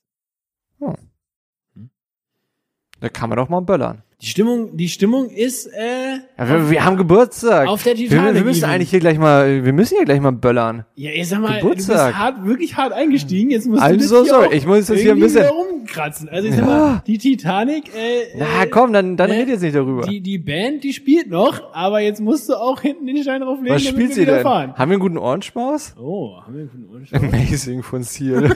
[2.99, 4.04] Da kann man doch mal böllern.
[4.24, 7.68] Die Stimmung, die Stimmung ist, äh, Ja, wir, wir haben Geburtstag.
[7.68, 8.36] auf der wir, Titanic.
[8.36, 8.70] wir müssen Even.
[8.74, 10.86] eigentlich hier gleich mal, wir müssen hier gleich mal böllern.
[10.96, 12.08] Ja, ich sag mal, du Geburtstag.
[12.12, 13.52] bist hart, wirklich hart eingestiegen.
[13.52, 14.48] Jetzt musst I'm du so sorry.
[14.48, 16.30] auch Ich muss das hier ein bisschen- rumkratzen.
[16.30, 16.68] Also ich sag Ja.
[16.68, 19.40] mal, die Titanic, äh, Na äh, komm, dann, dann ne?
[19.40, 20.04] red jetzt nicht darüber.
[20.08, 23.76] die, die Band, die spielt noch, aber jetzt musst du auch hinten den Stein drauflegen,
[23.76, 24.44] Was damit spielt wir sie wieder denn?
[24.44, 24.74] fahren.
[24.78, 25.96] Haben wir einen guten Ohrenschmaus?
[26.02, 27.24] Oh, haben wir einen guten Ohrenschaum?
[27.26, 28.56] Amazing von Seal.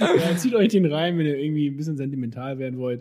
[0.00, 3.00] ja, zieht euch den rein, wenn ihr irgendwie ein bisschen sentimental werden wollt.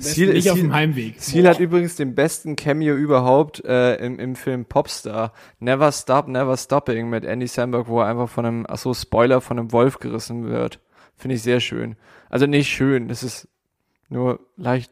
[0.00, 1.14] Ziel- nicht auf Ziel- dem Heimweg.
[1.22, 5.32] Seal hat übrigens den besten Cameo überhaupt äh, im, im Film Popstar.
[5.60, 9.40] Never Stop, Never Stopping mit Andy Samberg, wo er einfach von einem, ach so, Spoiler,
[9.40, 10.80] von einem Wolf gerissen wird.
[11.16, 11.96] Finde ich sehr schön.
[12.30, 13.48] Also nicht schön, das ist
[14.08, 14.90] nur leicht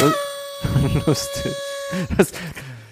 [0.00, 1.52] lu- lustig.
[2.16, 2.32] Das,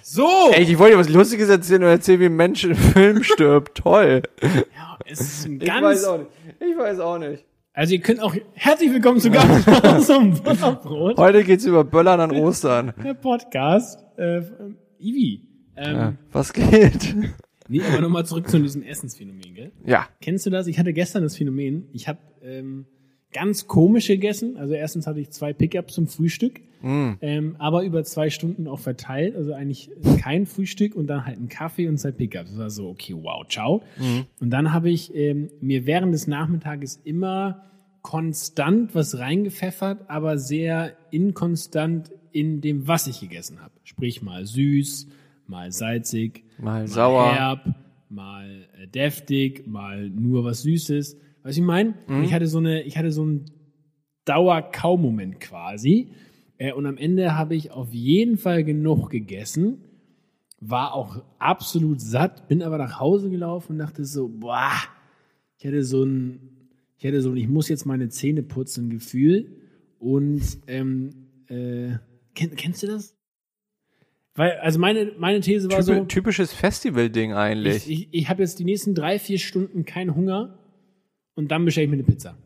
[0.03, 0.29] So!
[0.53, 3.79] Ey, ich wollte dir was Lustiges erzählen und erzählen, wie ein Mensch im Film stirbt.
[3.79, 4.22] Toll.
[4.42, 6.05] Ja, es ist ein Ich weiß ganz.
[6.05, 6.31] auch nicht.
[6.61, 7.44] Ich weiß auch nicht.
[7.74, 9.64] Also ihr könnt auch herzlich willkommen zu ganz
[10.06, 12.92] zum Butterbrot, Heute geht's über Böllern an Ostern.
[13.02, 13.98] der Podcast.
[14.18, 14.42] Äh,
[14.98, 15.42] Ivi.
[15.76, 17.16] Ähm, Ja, was geht?
[17.68, 19.72] Nee, aber nochmal zurück zu diesem Essensphänomen, gell?
[19.87, 20.06] Ja.
[20.20, 20.66] Kennst du das?
[20.66, 22.85] Ich hatte gestern das Phänomen, ich habe ähm,
[23.32, 24.58] ganz komisch gegessen.
[24.58, 29.37] Also erstens hatte ich zwei Pickups zum Frühstück, ähm, aber über zwei Stunden auch verteilt.
[29.37, 32.51] Also eigentlich kein Frühstück und dann halt ein Kaffee und zwei Pickups.
[32.51, 33.83] Das war so, okay, wow, ciao.
[34.40, 37.64] Und dann habe ich ähm, mir während des Nachmittages immer
[38.03, 43.73] konstant was reingepfeffert, aber sehr inkonstant in dem, was ich gegessen habe.
[43.85, 45.07] Sprich mal süß,
[45.47, 47.33] mal salzig, Mal sauer.
[47.35, 47.75] herb,
[48.09, 51.16] mal äh, deftig, mal nur was Süßes.
[51.42, 51.95] Weißt du, ich meine?
[52.07, 52.25] Mhm.
[52.25, 53.45] Ich hatte so eine, ich hatte so einen
[54.25, 56.09] Dauerkaumoment quasi.
[56.62, 59.79] Äh, und am Ende habe ich auf jeden Fall genug gegessen,
[60.61, 64.70] war auch absolut satt, bin aber nach Hause gelaufen und dachte so, boah,
[65.59, 69.57] ich hätte so ein, ich hätte so ein, ich muss jetzt meine Zähne putzen Gefühl.
[69.98, 71.11] Und ähm,
[71.48, 71.96] äh,
[72.37, 73.16] kenn, kennst du das?
[74.37, 77.88] Weil, also meine, meine These war so, Typ, typisches Festival-Ding eigentlich.
[77.88, 80.61] ich, ich, ich habe jetzt die nächsten drei, vier Stunden keinen Hunger
[81.35, 82.37] und dann bestelle ich mir eine Pizza.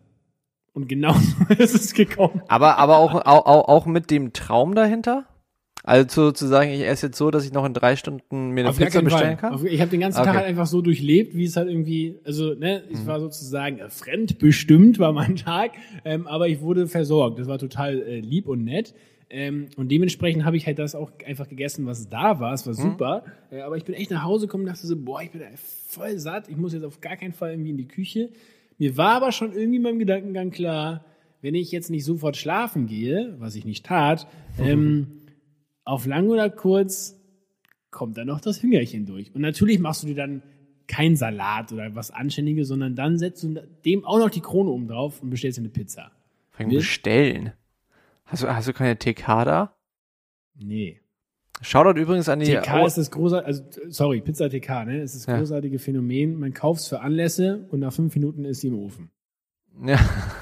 [0.76, 1.14] Und genau
[1.48, 2.42] so ist es gekommen.
[2.48, 5.24] aber aber auch, auch, auch auch mit dem Traum dahinter?
[5.82, 8.70] Also zu sagen, ich esse jetzt so, dass ich noch in drei Stunden mir eine
[8.70, 9.50] Auf Pizza bestellen Fall.
[9.50, 9.54] kann?
[9.54, 10.26] Auf, ich habe den ganzen Okay.
[10.26, 13.88] Tag halt einfach so durchlebt, wie es halt irgendwie, also ne, ich war sozusagen äh,
[13.88, 15.70] fremdbestimmt war mein Tag,
[16.04, 17.38] ähm, aber ich wurde versorgt.
[17.38, 18.94] Das war total äh, lieb und nett.
[19.30, 22.52] Ähm, und dementsprechend habe ich halt das auch einfach gegessen, was da war.
[22.52, 23.24] Es war super.
[23.50, 25.40] Äh, aber ich bin echt nach Hause gekommen und dachte so, boah, ich bin
[25.88, 26.48] voll satt.
[26.48, 28.28] Ich muss jetzt auf gar keinen Fall irgendwie in die Küche.
[28.78, 31.04] Mir war aber schon irgendwie in meinem Gedankengang klar,
[31.40, 34.26] wenn ich jetzt nicht sofort schlafen gehe, was ich nicht tat,
[34.58, 35.22] ähm,
[35.84, 37.16] auf lang oder kurz
[37.90, 39.34] kommt dann noch das Hüngerchen durch.
[39.34, 40.42] Und natürlich machst du dir dann
[40.86, 44.88] kein Salat oder was Anständiges, sondern dann setzt du dem auch noch die Krone oben
[44.88, 46.12] drauf und bestellst dir eine Pizza.
[46.76, 47.52] Bestellen.
[48.24, 49.76] Hast du, hast du keine TK da?
[50.54, 51.00] Nee.
[51.62, 52.46] Shoutout übrigens an die.
[52.54, 55.00] TK ist das großartige, also sorry, Pizza TK, ne?
[55.00, 55.38] Es ist das Ja.
[55.38, 56.38] großartige Phänomen.
[56.38, 59.10] Man kauft es für Anlässe und nach fünf Minuten ist sie im Ofen.
[59.84, 59.98] Ja,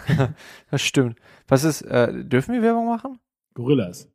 [0.71, 1.19] das stimmt.
[1.49, 3.19] Was ist, äh, dürfen wir Werbung machen?
[3.55, 4.09] Gorillas.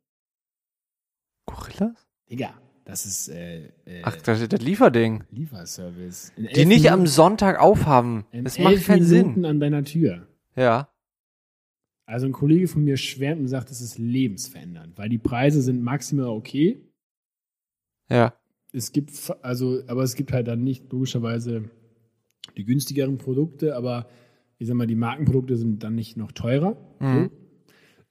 [1.46, 2.06] Gorillas?
[2.30, 5.24] Digga, das ist äh, äh, Ach, das ist das Lieferding.
[5.30, 6.32] Lieferservice.
[6.36, 8.24] In Die nicht am Minuten- Sonntag aufhaben.
[8.32, 9.44] Das macht keinen Minuten Sinn.
[9.46, 10.26] an deiner Tür.
[10.56, 10.88] Ja.
[12.06, 15.82] Also ein Kollege von mir schwärmt und sagt, es ist lebensverändernd, weil die Preise sind
[15.82, 16.82] maximal okay.
[18.10, 18.34] Ja.
[18.72, 21.64] Es gibt, also, aber es gibt halt dann nicht logischerweise
[22.56, 24.08] die günstigeren Produkte, aber
[24.58, 26.76] ich sag mal, die Markenprodukte sind dann nicht noch teurer.
[27.00, 27.24] Mhm.
[27.24, 27.30] So.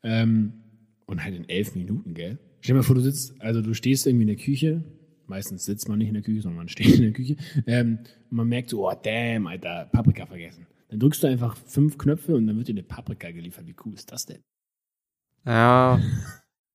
[0.03, 0.53] Ähm,
[1.05, 2.38] und halt in elf Minuten, gell?
[2.62, 4.83] Stell dir mal vor, du sitzt, also du stehst irgendwie in der Küche,
[5.27, 7.35] meistens sitzt man nicht in der Küche, sondern man steht in der Küche,
[7.67, 10.67] ähm, und man merkt so, oh damn, Alter, Paprika vergessen.
[10.89, 13.67] Dann drückst du einfach fünf Knöpfe und dann wird dir eine Paprika geliefert.
[13.67, 14.41] Wie cool ist das denn?
[15.45, 16.01] Ja.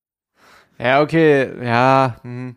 [0.79, 2.19] ja, okay, ja.
[2.23, 2.55] Hm.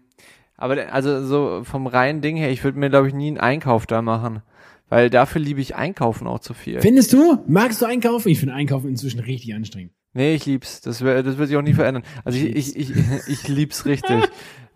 [0.59, 3.87] Aber also so vom reinen Ding her, ich würde mir, glaube ich, nie einen Einkauf
[3.87, 4.43] da machen.
[4.91, 6.81] Weil dafür liebe ich Einkaufen auch zu viel.
[6.81, 7.43] Findest du?
[7.47, 8.29] Magst du einkaufen?
[8.31, 9.93] Ich finde Einkaufen inzwischen richtig anstrengend.
[10.15, 10.81] Nee, ich lieb's.
[10.81, 12.03] Das, wär, das wird sich auch nie verändern.
[12.25, 12.93] Also ich, ich, ich,
[13.29, 14.25] ich lieb's richtig.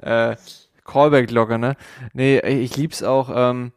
[0.00, 0.36] äh,
[0.84, 1.76] Callback-Glocke, ne?
[2.12, 3.72] Nee, ich lieb's auch, ähm,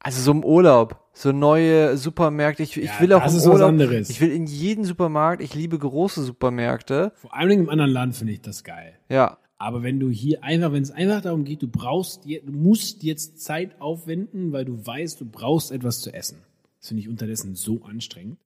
[0.00, 1.00] also so im Urlaub.
[1.14, 2.62] So neue Supermärkte.
[2.62, 4.08] Ich, ich Ja, will auch das im ist was anderes.
[4.08, 5.42] Ich will in jeden Supermarkt.
[5.42, 7.12] Ich liebe große Supermärkte.
[7.16, 8.94] Vor allem im anderen Land finde ich das geil.
[9.10, 9.36] Ja.
[9.62, 13.40] Aber wenn du hier einfach, wenn es einfach darum geht, du brauchst, du musst jetzt
[13.40, 16.38] Zeit aufwenden, weil du weißt, du brauchst etwas zu essen.
[16.80, 18.38] Das finde ich unterdessen so anstrengend.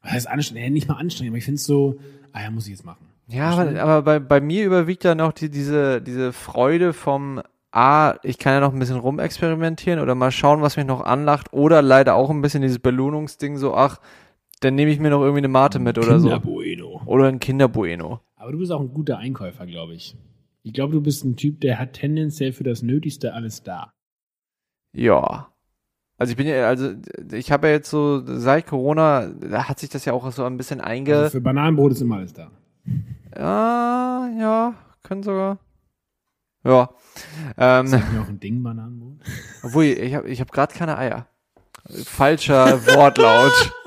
[0.00, 0.64] Was heißt anstrengend?
[0.64, 1.98] Ja, nicht mal anstrengend, aber ich finde es so,
[2.30, 3.04] ah ja, muss ich jetzt machen.
[3.26, 8.14] Ja, aber, aber bei, bei mir überwiegt ja noch die, diese, diese Freude vom, ah,
[8.22, 11.82] ich kann ja noch ein bisschen rumexperimentieren oder mal schauen, was mich noch anlacht oder
[11.82, 13.98] leider auch ein bisschen dieses Belohnungsding so, ach,
[14.60, 16.28] dann nehme ich mir noch irgendwie eine Mate mit oder so.
[16.28, 17.02] Kinderbueno.
[17.06, 18.20] Oder ein Kinderbueno.
[18.42, 20.16] Aber du bist auch ein guter Einkäufer, glaube ich.
[20.64, 23.92] Ich glaube, du bist ein Typ, der hat tendenziell für das Nötigste alles da.
[24.92, 25.52] Ja.
[26.18, 26.92] Also ich bin ja, also
[27.32, 30.56] ich habe ja jetzt so, seit Corona, da hat sich das ja auch so ein
[30.56, 31.16] bisschen einge...
[31.16, 32.50] Also für Bananenbrot ist immer alles da.
[33.36, 34.74] ja, ja,
[35.04, 35.60] können sogar.
[36.64, 36.90] Ja.
[37.56, 39.20] Ähm, Ist mir auch ein Ding, Bananenbrot?
[39.62, 41.28] Obwohl, ich habe ich hab gerade keine Eier.
[42.04, 43.72] Falscher Wortlaut.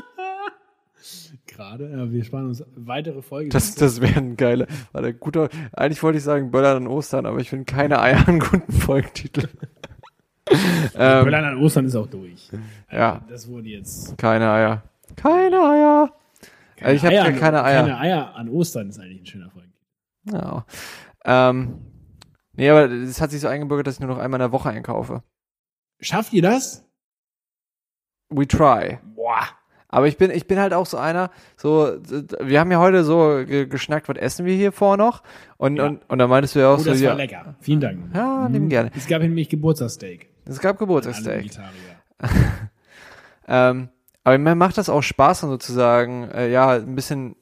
[1.55, 3.49] Gerade, wir sparen uns weitere Folgen.
[3.49, 7.25] Das, das wäre ein geiler, war der guter, eigentlich wollte ich sagen Böllern an Ostern,
[7.25, 9.47] aber ich finde keine Eier einen guten Folgentitel.
[10.95, 12.49] ähm, Böllern an Ostern ist auch durch.
[12.91, 13.21] Ja.
[13.29, 14.17] Das wurde jetzt.
[14.17, 14.83] keine Eier.
[15.15, 16.13] Keine Eier.
[16.75, 17.81] Keine ich habe Eier, keine Eier.
[17.81, 19.73] Keine Eier an Ostern ist eigentlich ein schöner Folgen.
[20.31, 20.65] Ja.
[21.23, 21.79] Ähm,
[22.57, 24.69] Nee, aber es hat sich so eingebürgert, dass ich nur noch einmal in der Woche
[24.69, 25.23] einkaufe.
[25.99, 26.87] Schafft ihr das?
[28.29, 28.99] We try.
[29.15, 29.47] Boah.
[29.95, 31.95] Aber ich bin, ich bin halt auch so einer, so,
[32.41, 35.23] wir haben ja heute so ge geschnackt, was essen wir hier vor noch?
[35.57, 35.85] Und, Ja.
[35.85, 37.55] und, und da meintest du ja auch Oh, so, das ja, war lecker.
[37.61, 37.99] Vielen Dank.
[38.13, 38.91] ja, nehmen gerne.
[38.95, 40.29] Es gab nämlich Geburtstagssteak.
[40.45, 41.49] Es gab Geburtstagssteak.
[43.47, 43.89] Ähm,
[44.23, 47.35] aber mir macht das auch Spaß, dann sozusagen, äh, ja, ein bisschen,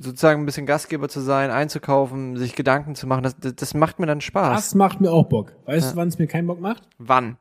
[0.00, 3.24] sozusagen ein bisschen Gastgeber zu sein, einzukaufen, sich Gedanken zu machen.
[3.24, 4.54] Das, das, das macht mir dann Spaß.
[4.54, 5.54] Das macht mir auch Bock.
[5.66, 5.90] Weißt Ja.
[5.92, 6.88] du, wann es mir keinen Bock macht?
[6.98, 7.36] Wann?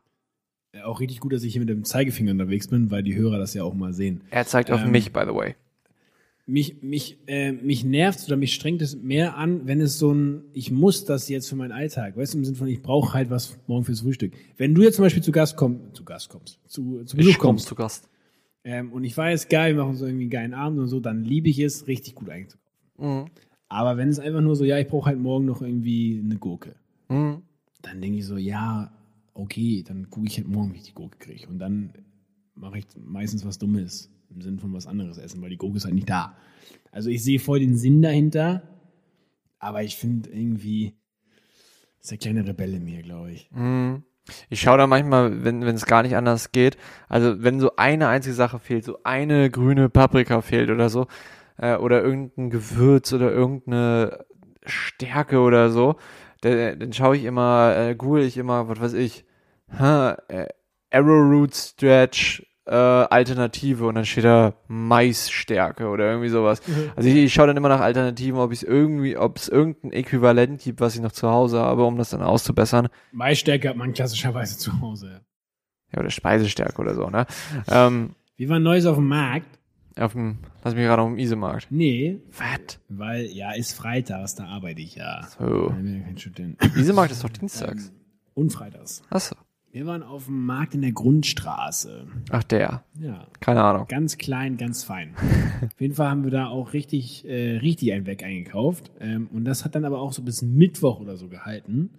[0.77, 3.37] Ja, auch richtig gut, dass ich hier mit dem Zeigefinger unterwegs bin, weil die Hörer
[3.37, 4.21] das ja auch mal sehen.
[4.29, 5.55] Er zeigt auf Ähm, mich, by the way.
[6.49, 10.45] Mich, mich, äh, mich nervt oder mich strengt es mehr an, wenn es so ein,
[10.53, 13.29] ich muss das jetzt für meinen Alltag, weißt du, im Sinne von, ich brauche halt
[13.29, 14.31] was morgen fürs Frühstück.
[14.55, 17.67] Wenn du jetzt zum Beispiel zu Gast kommst, zu Gast kommst, zu, zu Besuch kommst,
[17.67, 18.07] zu Gast.
[18.63, 21.23] ähm, und ich weiß, geil, wir machen so irgendwie einen geilen Abend und so, dann
[21.25, 22.61] liebe ich es, richtig gut einzukaufen.
[22.97, 23.25] Mhm.
[23.67, 26.75] Aber wenn es einfach nur so, ja, ich brauche halt morgen noch irgendwie eine Gurke,
[27.09, 27.41] Mhm.
[27.81, 28.89] dann denke ich so, ja,
[29.38, 31.47] okay, dann gucke ich halt morgen, wie ich die Gurke kriege.
[31.47, 31.93] Und dann
[32.56, 35.86] mache ich meistens was Dummes im Sinne von was anderes essen, weil die Gurke ist
[35.86, 36.36] halt nicht da.
[36.91, 38.63] Also ich sehe voll den Sinn dahinter,
[39.60, 40.95] aber ich finde irgendwie,
[41.97, 43.50] das ist der kleine Rebell in mir, glaube ich.
[43.52, 44.04] Mhm.
[44.50, 48.10] Ich schaue da manchmal, wenn wenn es gar nicht anders geht, also wenn so eine
[48.10, 51.08] einzige Sache fehlt, so eine grüne Paprika fehlt oder so,
[51.58, 54.26] äh, oder irgendein Gewürz oder irgendeine
[54.65, 55.95] Stärke oder so,
[56.41, 59.23] dann, dann schaue ich immer, äh, google ich immer, was weiß ich,
[59.77, 60.47] ha, äh,
[60.91, 66.62] Arrowroot Stretch äh, Alternative und dann steht da Maisstärke oder irgendwie sowas.
[66.95, 70.62] Also ich, ich schaue dann immer nach Alternativen, ob ich irgendwie, ob es irgendein Äquivalent
[70.62, 72.89] gibt, was ich noch zu Hause habe, um das dann auszubessern.
[73.13, 75.21] Maisstärke hat man klassischerweise zu Hause.
[75.93, 77.25] Ja, oder Speisestärke oder so, ne?
[77.69, 79.58] Ähm, Wie war Neues auf dem Markt?
[79.99, 81.67] auf dem, lass mich gerade auf dem Isemarkt.
[81.71, 82.80] Nee, Fett.
[82.88, 85.27] weil, ja, ist freitags, da arbeite ich ja.
[85.39, 85.69] So.
[85.69, 86.75] Ich bin ja kein Student.
[86.75, 87.91] Isemarkt ist doch dienstags.
[88.36, 89.01] Und freitags.
[89.10, 89.36] Achso.
[89.77, 92.07] Wir waren auf dem Markt in der Grundstraße.
[92.31, 92.83] Ach, der.
[92.99, 93.85] Ja, Keine Ahnung.
[93.87, 95.13] ganz klein, ganz fein.
[95.63, 98.89] auf jeden Fall haben wir da auch richtig, äh, richtig ein Weg eingekauft.
[98.99, 101.91] Ähm, und das hat dann aber auch so bis Mittwoch oder so gehalten.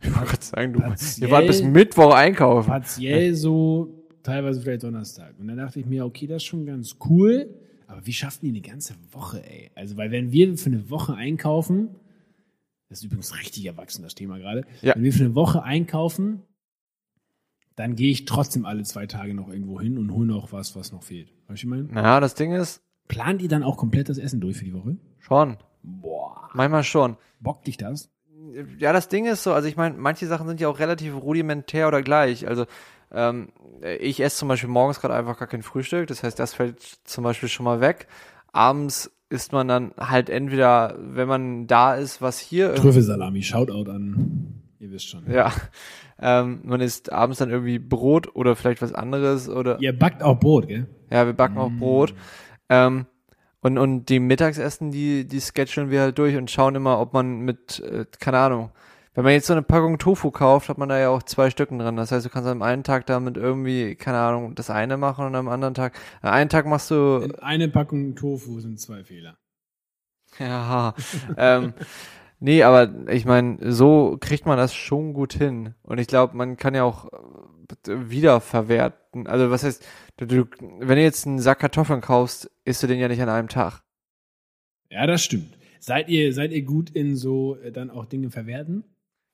[0.00, 2.68] Ich wollte gerade sagen, du, Partiell- ihr wart bis Mittwoch einkaufen.
[2.68, 5.34] Partiell so, teilweise vielleicht Donnerstag.
[5.38, 7.50] Und dann dachte ich mir, okay, das ist schon ganz cool.
[7.86, 9.70] Aber wie schaffen die eine ganze Woche, ey?
[9.74, 11.88] Also, weil wenn wir für eine Woche einkaufen,
[12.88, 14.64] das ist übrigens richtig erwachsen, das Thema gerade.
[14.80, 14.94] Ja.
[14.94, 16.40] Wenn wir für eine Woche einkaufen,
[17.76, 20.92] dann gehe ich trotzdem alle zwei Tage noch irgendwo hin und hole noch was, was
[20.92, 21.28] noch fehlt.
[21.48, 21.84] Weißt du, ich meine?
[21.84, 24.96] Naja, das Ding ist, Plant ihr dann auch komplett das Essen durch für die Woche?
[25.18, 25.56] schon.
[25.82, 26.48] Boah.
[26.54, 27.16] Manchmal schon.
[27.40, 28.10] Bockt dich das?
[28.78, 31.88] Ja, das Ding ist so, also ich meine, manche Sachen sind ja auch relativ rudimentär
[31.88, 32.46] oder gleich.
[32.48, 32.66] Also
[33.12, 33.48] ähm,
[34.00, 37.24] ich esse zum Beispiel morgens gerade einfach gar kein Frühstück, das heißt, das fällt zum
[37.24, 38.08] Beispiel schon mal weg.
[38.52, 44.55] Abends isst man dann halt entweder, wenn man da ist, was hier Trüffelsalami, Shoutout an,
[44.78, 45.30] ihr wisst schon.
[45.30, 45.52] Ja.
[46.18, 50.38] Ähm, man isst abends dann irgendwie Brot oder vielleicht was anderes oder Ihr backt auch
[50.38, 50.86] Brot, gell?
[51.10, 52.14] ja, wir backen auch Brot.
[52.68, 53.06] Ähm,
[53.60, 57.40] und, und die Mittagsessen, die, die sketchen wir halt durch und schauen immer, ob man
[57.40, 58.70] mit, äh, keine Ahnung,
[59.16, 61.78] wenn man jetzt so eine Packung Tofu kauft, hat man da ja auch zwei Stücken
[61.78, 61.96] dran.
[61.96, 65.34] Das heißt, du kannst am einen Tag damit irgendwie, keine Ahnung, das eine machen und
[65.34, 69.38] am anderen Tag, am einen Tag machst du, Eine Packung Tofu sind zwei Fehler.
[70.38, 70.94] ja,
[71.38, 71.72] ähm,
[72.38, 75.74] nee, aber ich meine, so kriegt man das schon gut hin.
[75.82, 79.26] Und ich glaube, man kann ja auch äh, wiederverwerten.
[79.26, 79.84] Also was heißt,
[80.16, 80.44] du, du,
[80.80, 83.82] wenn du jetzt einen Sack Kartoffeln kaufst, isst du den ja nicht an einem Tag.
[84.90, 85.56] Ja, das stimmt.
[85.80, 88.84] Seid ihr, seid ihr gut in so äh, dann auch Dinge verwerten?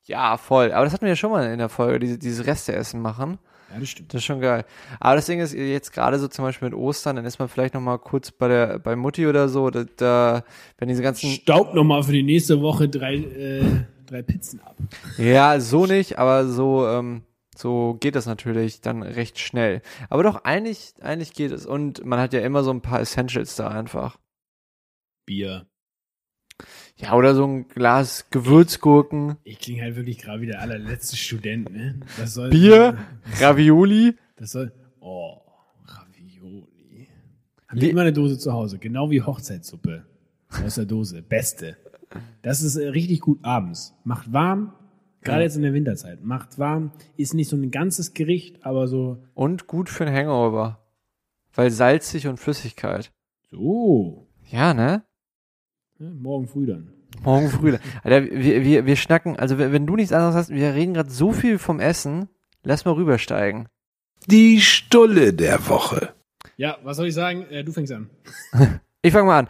[0.04, 0.72] Ja, voll.
[0.72, 3.38] Aber das hatten wir ja schon mal in der Folge, diese, dieses Resteessen machen.
[3.72, 4.12] Ja, das stimmt.
[4.12, 4.64] Das ist schon geil.
[5.00, 7.74] Aber das Ding ist, jetzt gerade so zum Beispiel mit Ostern, dann ist man vielleicht
[7.74, 10.44] noch mal kurz bei der, bei Mutti oder so, da, da
[10.78, 13.64] wenn diese ganzen, Staubt nochmal für die nächste Woche drei, äh,
[14.06, 14.76] drei Pizzen ab.
[15.16, 17.22] ja, so nicht, aber so, ähm,
[17.56, 19.82] so geht das natürlich dann recht schnell.
[20.11, 21.64] Aber doch, eigentlich, eigentlich geht es.
[21.64, 24.18] Und man hat ja immer so ein paar Essentials da einfach.
[25.26, 25.66] Bier.
[26.96, 31.72] Ja, oder so ein Glas Gewürzgurken, Ich klinge halt wirklich gerade wie der allerletzte Student,
[31.72, 32.00] ne?
[32.18, 32.96] Das soll, Bier,
[33.40, 34.14] Ravioli.
[34.37, 34.72] Das soll.
[35.00, 35.40] Oh,
[35.85, 37.09] Ravioli.
[37.66, 40.05] Haben die immer eine Dose zu Hause, genau wie Hochzeitssuppe.
[40.64, 41.22] Aus der Dose.
[41.22, 41.76] Beste.
[42.42, 43.94] Das ist äh, richtig gut abends.
[44.05, 44.74] Macht warm,
[45.22, 46.22] gerade jetzt in der Winterzeit.
[46.22, 49.18] Macht warm, ist nicht so ein ganzes Gericht, aber so.
[49.35, 50.78] Und gut für ein Hangover.
[51.55, 53.12] Weil salzig und Flüssigkeit.
[53.50, 54.28] So.
[54.50, 55.05] Ja, ne?
[56.02, 56.88] Ja, morgen früh dann.
[57.22, 57.76] Morgen früh.
[58.02, 61.30] Alter, wir, wir, wir schnacken, also wenn, du nichts anderes hast, wir reden gerade so
[61.30, 62.28] viel vom Essen,
[62.64, 63.68] lass mal rübersteigen.
[64.26, 66.12] Die Stulle der Woche.
[66.56, 67.42] Ja, was soll ich sagen?
[67.50, 68.10] Äh, du fängst an.
[69.04, 69.48] Ich fange mal an.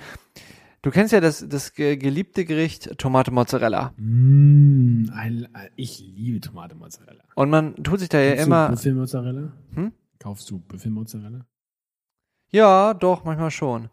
[0.81, 3.93] Du kennst ja das, das ge- geliebte Gericht Tomate Mozzarella.
[3.99, 7.23] Mm, ein, ich liebe Tomate Mozzarella.
[7.35, 8.67] Und man tut sich da ja Kaufst immer.
[8.69, 9.53] du Büffelmozzarella?
[9.75, 9.93] Hm?
[10.19, 11.47] Kaufst du Büffelmozzarella?
[12.51, 13.91] Ja, doch, manchmal schon.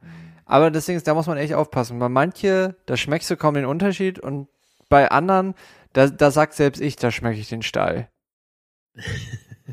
[0.49, 1.99] Aber Ding ist, da muss man echt aufpassen.
[1.99, 4.47] Bei manche, da schmeckst du kaum den Unterschied und
[4.89, 5.53] bei anderen,
[5.93, 8.09] da, da sagt selbst ich, da schmecke ich den Stall.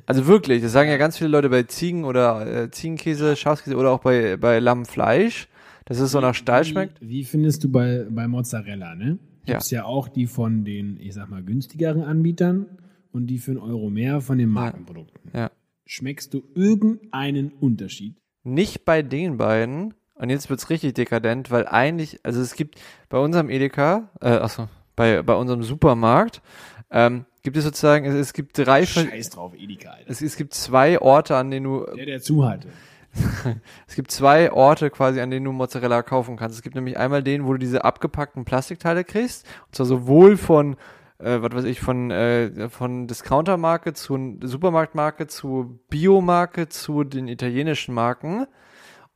[0.04, 3.90] Also wirklich, das sagen ja ganz viele Leute bei Ziegen oder äh, Ziegenkäse, Schafskäse oder
[3.90, 5.48] auch bei, bei Lammfleisch,
[5.86, 7.00] dass es so nach Stall schmeckt.
[7.00, 9.18] Wie, wie findest du bei, bei Mozzarella, ne?
[9.46, 9.54] Ja.
[9.54, 9.84] Gibt's ja.
[9.84, 12.66] auch die von den, ich sag mal, günstigeren Anbietern
[13.10, 15.30] und die für einen Euro mehr von den Markenprodukten.
[15.32, 15.50] Ja.
[15.86, 18.16] Schmeckst du irgendeinen Unterschied?
[18.44, 19.94] Nicht bei den beiden.
[20.16, 24.68] Und jetzt wird's richtig dekadent, weil eigentlich, also es gibt bei unserem Edeka, äh, achso,
[24.96, 26.40] bei, bei unserem Supermarkt,
[26.90, 30.10] ähm, gibt es sozusagen, es, es gibt drei, Scheiß drauf, Edeka, Alter.
[30.10, 32.68] es, es gibt zwei Orte, an denen du, Der, der zu hatte.
[33.86, 36.56] es gibt zwei Orte quasi, an denen du Mozzarella kaufen kannst.
[36.56, 40.76] Es gibt nämlich einmal den, wo du diese abgepackten Plastikteile kriegst, und zwar sowohl von,
[41.18, 47.94] äh, was weiß ich, von, äh, von Discountermarke zu Supermarktmarke zu Biomarke zu den italienischen
[47.94, 48.46] Marken.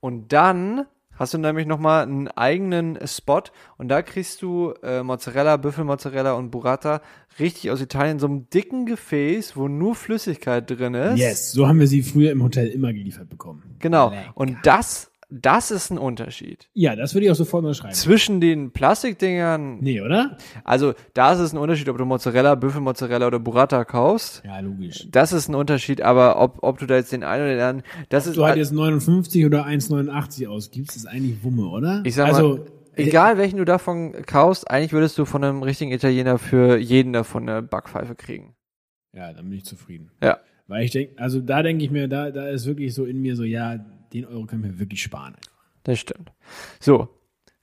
[0.00, 0.86] Und dann
[1.20, 3.42] hast du nämlich nochmal einen eigenen Spot
[3.76, 7.02] und da kriegst du äh, Mozzarella, Büffelmozzarella und Burrata
[7.38, 11.18] richtig aus Italien, in so einem dicken Gefäß, wo nur Flüssigkeit drin ist.
[11.18, 13.76] Yes, so haben wir sie früher im Hotel immer geliefert bekommen.
[13.80, 14.10] Genau.
[14.10, 14.32] Lecker.
[14.34, 16.68] Und das, das ist ein Unterschied.
[16.74, 17.94] Ja, das würde ich auch sofort unterschreiben.
[17.94, 20.36] Zwischen den Plastikdingern, Nee, oder?
[20.64, 24.42] also da ist es ein Unterschied, ob du Mozzarella, Büffelmozzarella oder Burrata kaufst.
[24.44, 25.06] Ja, logisch.
[25.10, 27.86] Das ist ein Unterschied, aber ob, ob du da jetzt den einen oder den anderen,
[28.08, 32.02] das ist, Du halt jetzt 59 oder 1,89 ausgibst, ist eigentlich Wumme, oder?
[32.04, 32.66] Ich sag mal, also,
[32.96, 37.48] egal welchen du davon kaufst, eigentlich würdest du von einem richtigen Italiener für jeden davon
[37.48, 38.54] eine Backpfeife kriegen.
[39.12, 40.10] Ja, dann bin ich zufrieden.
[40.22, 40.38] Ja.
[40.66, 43.34] Weil ich denke, also da denke ich mir, da, da ist wirklich so in mir
[43.34, 45.36] so, ja, den Euro können wir wirklich sparen.
[45.84, 46.32] Das stimmt.
[46.78, 47.08] So,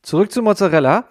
[0.01, 1.07] zurück zu Mozzarella.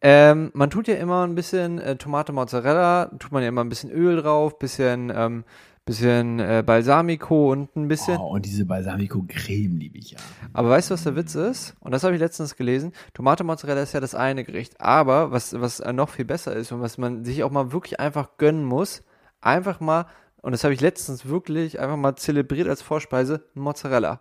[0.00, 3.68] Ähm, man tut ja immer ein bisschen äh, Tomate Mozzarella, tut man ja immer ein
[3.68, 5.44] bisschen Öl drauf, bisschen, ähm,
[5.84, 8.16] bisschen äh, Balsamico und ein bisschen.
[8.16, 10.18] Oh, und diese Balsamico-Creme liebe ich ja.
[10.52, 11.74] Aber weißt du, was der Witz ist?
[11.80, 12.92] Und das habe ich letztens gelesen.
[13.12, 14.80] Tomate Mozzarella ist ja das eine Gericht.
[14.80, 18.36] Aber was, was noch viel besser ist und was man sich auch mal wirklich einfach
[18.36, 19.02] gönnen muss,
[19.40, 20.06] einfach mal,
[20.42, 24.20] und das habe ich letztens wirklich einfach mal zelebriert als Vorspeise, Mozzarella.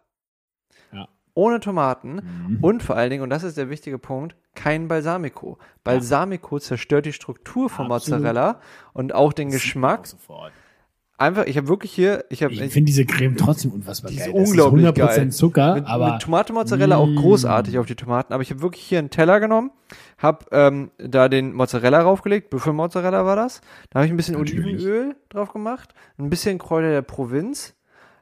[1.37, 1.43] Ja.
[1.43, 2.57] Ohne Tomaten Mhm.
[2.61, 5.57] und vor allen Dingen, und das ist der wichtige Punkt, kein Balsamico.
[5.83, 8.19] Balsamico zerstört die Struktur von Absolut.
[8.21, 8.59] Mozzarella
[8.93, 10.07] und auch den Das Geschmack.
[10.27, 10.49] auch.
[11.19, 14.25] Einfach, ich habe wirklich hier, ich habe Ich finde diese Creme trotzdem unfassbar Die ist
[14.25, 14.33] geil.
[14.35, 15.31] unglaublich das ist 100% geil.
[15.31, 17.15] Zucker, mit, aber mit Tomate Mozzarella auch Mm.
[17.15, 18.33] großartig auf die Tomaten.
[18.33, 19.71] Aber ich habe wirklich hier einen Teller genommen,
[20.19, 23.61] habe ähm, da den Mozzarella raufgelegt, Büffelmozzarella war das.
[23.89, 24.63] Da habe ich ein bisschen Natürlich.
[24.63, 27.73] Olivenöl drauf gemacht, ein bisschen Kräuter der Provinz.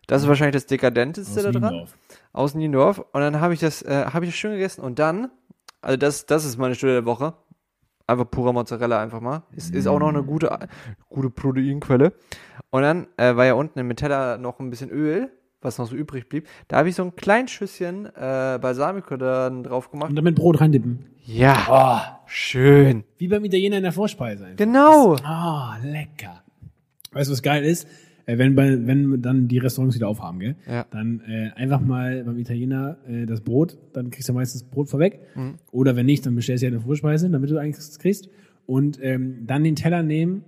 [0.07, 1.63] Das ist wahrscheinlich das dekadenteste da dran.
[1.73, 1.97] Niendorf.
[2.35, 2.99] Aus Niendorf.
[2.99, 4.81] Und dann habe ich das, äh, habe ich das schön gegessen.
[4.81, 5.29] Und dann,
[5.81, 7.33] also das, das ist meine Stunde der Woche.
[8.07, 9.43] Einfach purer Mozzarella einfach mal.
[9.55, 10.55] Ist, ist auch noch eine gute,
[11.09, 12.13] gute Proteinquelle.
[12.69, 15.95] Und dann äh, war ja unten im Teller noch ein bisschen Öl, was noch so
[15.95, 16.47] übrig blieb.
[16.67, 20.09] Da habe ich so ein kleines Schüsschen äh, Balsamico dann drauf gemacht.
[20.09, 21.05] Und dann mit Brot reindippen.
[21.23, 23.05] Ja, schön.
[23.17, 24.43] Wie beim Italiener in der Vorspeise.
[24.43, 24.57] einfach.
[24.57, 25.15] Genau.
[25.23, 26.43] Ah, lecker.
[27.13, 27.87] Weißt du, was geil ist?
[28.27, 30.55] Äh, Wenn, bei, wenn dann die Restaurants wieder aufhaben, gell?
[30.67, 30.85] Ja.
[30.91, 35.19] Dann äh, einfach mal beim Italiener äh, das Brot, dann kriegst du meistens Brot vorweg.
[35.35, 35.55] Mhm.
[35.71, 38.29] Oder wenn nicht, dann bestellst du ja eine Vorspeise, damit du eigentlich kriegst.
[38.65, 40.43] Und ähm, dann den Teller nehmen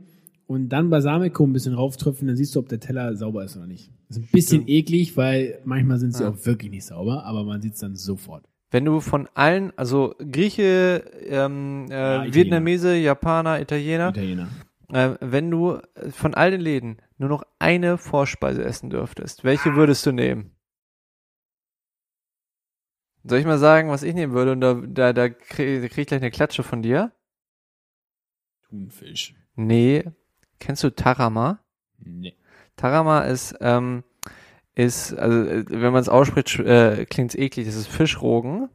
[0.47, 3.67] und dann Balsamico ein bisschen rauftröpfen, dann siehst du, ob der Teller sauber ist oder
[3.67, 3.91] nicht.
[4.07, 6.29] Das ist ein bisschen eklig, weil manchmal sind sie Ja.
[6.29, 8.43] auch wirklich nicht sauber, aber man sieht es dann sofort.
[8.71, 12.33] Wenn du von allen, also Grieche, ähm, äh, Italiener.
[12.33, 14.47] Vietnamese, Japaner, Italiener, Italiener.
[14.91, 15.77] äh, wenn du
[16.11, 20.51] von all den Läden nur noch eine Vorspeise essen dürftest, welche würdest du nehmen?
[23.23, 24.53] Soll ich mal sagen, was ich nehmen würde?
[24.53, 27.11] Und da, da, da kriege krieg ich gleich eine Klatsche von dir.
[28.69, 29.35] Thunfisch.
[29.55, 30.05] Nee.
[30.59, 31.59] Kennst du Tarama?
[31.97, 32.37] Nee.
[32.77, 34.03] Tarama ist, ähm,
[34.75, 38.69] ist, also äh, wenn man es ausspricht, äh, klingt es eklig, das ist Fischrogen.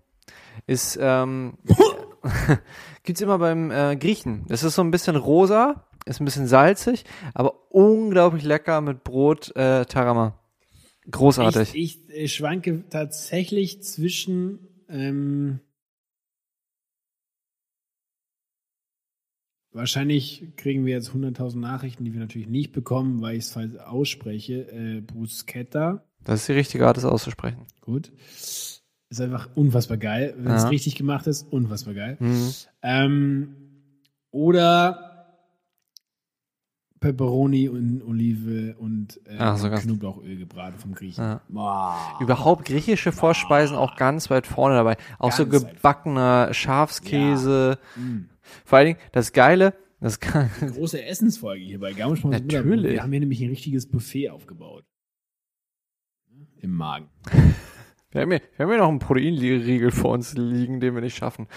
[0.67, 1.57] Ist, ähm,
[3.03, 4.45] gibt's immer beim äh, Griechen.
[4.49, 9.55] Das ist so ein bisschen rosa, ist ein bisschen salzig, aber unglaublich lecker mit Brot,
[9.57, 10.39] äh, Tarama.
[11.11, 11.75] Großartig.
[11.75, 15.61] Ich, ich äh, schwanke tatsächlich zwischen ähm,
[19.73, 23.77] wahrscheinlich kriegen wir jetzt 100.000 Nachrichten, die wir natürlich nicht bekommen, weil ich es falsch
[23.79, 24.69] ausspreche.
[24.71, 27.67] Äh, Bruschetta, Das ist die richtige Art, es auszusprechen.
[27.81, 28.13] gut.
[29.11, 30.35] Ist einfach unfassbar geil.
[30.39, 30.69] Wenn es Ja.
[30.69, 32.17] richtig gemacht ist, unfassbar geil.
[32.21, 32.53] Mhm.
[32.83, 33.57] Ähm,
[34.31, 35.12] oder
[37.03, 41.23] Pepperoni und Olive und äh, Ach, so Knoblauchöl gebraten vom Griechen.
[41.23, 41.41] Ja.
[41.49, 42.17] Boah.
[42.21, 44.97] Überhaupt griechische Vorspeisen auch ganz weit vorne dabei.
[45.19, 47.79] Auch so Ganz weit gebackener Schafskäse.
[48.65, 52.33] Vor allen Dingen, das Geile, das kann, Große Essensfolge hier bei Gaumenschmaus.
[52.33, 52.93] Natürlich.
[52.93, 54.85] Wir haben hier nämlich ein richtiges Buffet aufgebaut.
[56.61, 57.09] Im Magen.
[58.13, 61.17] Wir haben, hier, wir haben hier noch einen Proteinriegel vor uns liegen, den wir nicht
[61.17, 61.49] schaffen.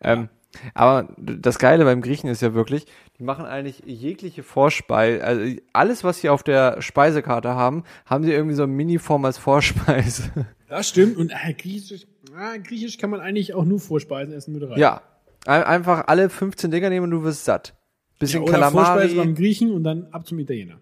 [0.00, 0.28] Ähm,
[0.74, 2.86] aber das Geile beim Griechen ist ja wirklich,
[3.18, 8.32] die machen eigentlich jegliche Vorspeise, also alles, was sie auf der Speisekarte haben, haben sie
[8.32, 10.30] irgendwie so eine Mini-Form als Vorspeise.
[10.66, 11.16] Das stimmt.
[11.18, 12.04] Und äh, Griechisch,
[12.36, 14.76] ah, Griechisch kann man eigentlich auch nur Vorspeisen essen mit rein.
[14.78, 15.02] Ja,
[15.46, 17.74] ein- einfach alle 15 Dinger nehmen und du wirst satt.
[18.18, 20.78] Bisschen Oder Vorspeise beim Kalamari Griechen und dann ab zum Italiener.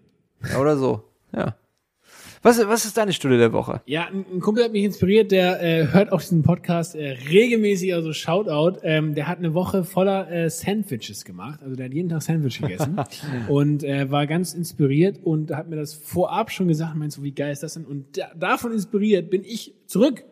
[0.59, 1.03] oder so.
[1.35, 1.55] Ja.
[2.43, 3.81] Was, was ist deine Stunde der Woche?
[3.85, 7.93] Ja, ein, ein Kumpel hat mich inspiriert, der äh, hört auch diesen Podcast äh, regelmäßig,
[7.93, 8.79] also Shoutout.
[8.83, 12.59] Ähm, der hat eine Woche voller äh, Sandwiches gemacht, also der hat jeden Tag Sandwich
[12.59, 12.97] gegessen
[13.47, 17.31] und äh, war ganz inspiriert und hat mir das vorab schon gesagt, meinst du, wie
[17.31, 17.85] geil ist das denn?
[17.85, 20.25] Und da, davon inspiriert bin ich zurück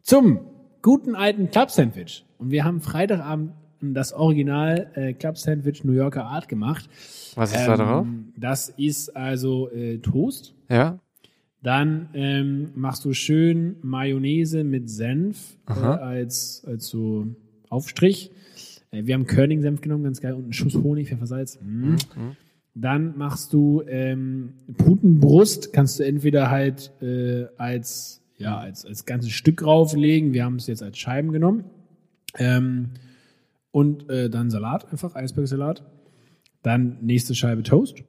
[0.00, 0.40] zum
[0.80, 2.24] guten alten Club Sandwich.
[2.38, 3.52] Und wir haben Freitagabend
[3.82, 6.88] das Original äh, Club Sandwich New Yorker Art gemacht.
[7.34, 8.06] Was ist da drauf?
[8.06, 10.54] Ähm, das ist also äh, Toast.
[10.70, 10.98] Ja.
[11.62, 17.26] Dann ähm, machst du schön Mayonnaise mit Senf äh, als, als so
[17.68, 18.30] Aufstrich.
[18.90, 20.32] Äh, wir haben Körning-Senf genommen, ganz geil.
[20.32, 21.58] Und einen Schuss Honig, Pfeffersalz.
[21.62, 21.96] Mm.
[22.74, 29.32] Dann machst du ähm, Putenbrust, kannst du entweder halt äh, als, ja, als, als ganzes
[29.32, 30.32] Stück rauflegen.
[30.32, 31.64] Wir haben es jetzt als Scheiben genommen.
[32.38, 32.90] Ähm,
[33.70, 35.84] und äh, dann Salat, einfach Eisbergsalat.
[36.62, 38.02] Dann nächste Scheibe Toast.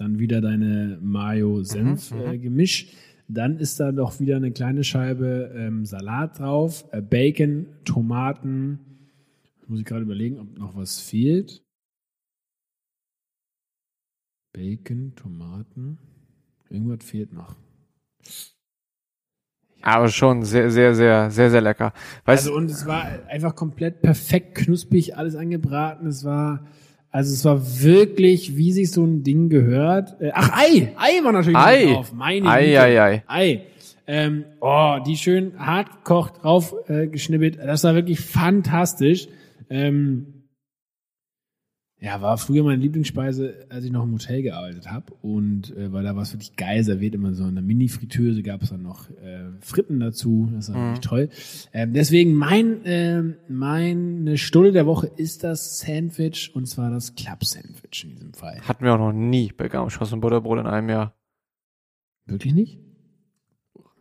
[0.00, 2.88] Dann wieder deine Mayo-Senf-Gemisch.
[3.28, 8.80] Dann ist da noch wieder eine kleine Scheibe ähm, Salat drauf, äh, Bacon, Tomaten.
[9.58, 11.62] Jetzt muss ich gerade überlegen, ob noch was fehlt.
[14.54, 15.98] Bacon, Tomaten.
[16.70, 17.56] Irgendwas fehlt noch.
[19.82, 21.92] Aber schon sehr, sehr, sehr, sehr, sehr lecker.
[22.24, 26.06] Weißt Also und es war einfach komplett perfekt knusprig, alles angebraten.
[26.06, 26.66] Es war,
[27.10, 30.20] also es war wirklich, wie sich so ein Ding gehört.
[30.20, 30.92] Äh, Ach, Ei!
[30.96, 31.92] Ei war natürlich Ei.
[31.92, 32.12] drauf.
[32.12, 32.80] Meine Ei, Güte.
[32.80, 33.22] ei, ei.
[33.26, 33.62] Ei.
[34.06, 37.58] Ähm, oh, die schön hart gekocht drauf äh, geschnippelt.
[37.58, 39.28] Das war wirklich fantastisch.
[39.68, 40.39] Ähm,
[42.02, 45.12] ja, war früher meine Lieblingsspeise, als ich noch im Hotel gearbeitet habe.
[45.20, 48.62] Und äh, weil da war es wirklich geil serviert, immer so in einer Mini-Fritteuse gab
[48.62, 50.48] es dann noch äh, Fritten dazu.
[50.54, 51.28] Das war wirklich toll.
[51.74, 58.04] Ähm, deswegen mein ähm, meine Stunde der Woche ist das Sandwich und zwar das Club-Sandwich
[58.04, 58.60] in diesem Fall.
[58.62, 61.14] hatten wir auch noch nie bei Gaumschoss und Butterbrot in einem Jahr.
[62.24, 62.78] Wirklich nicht?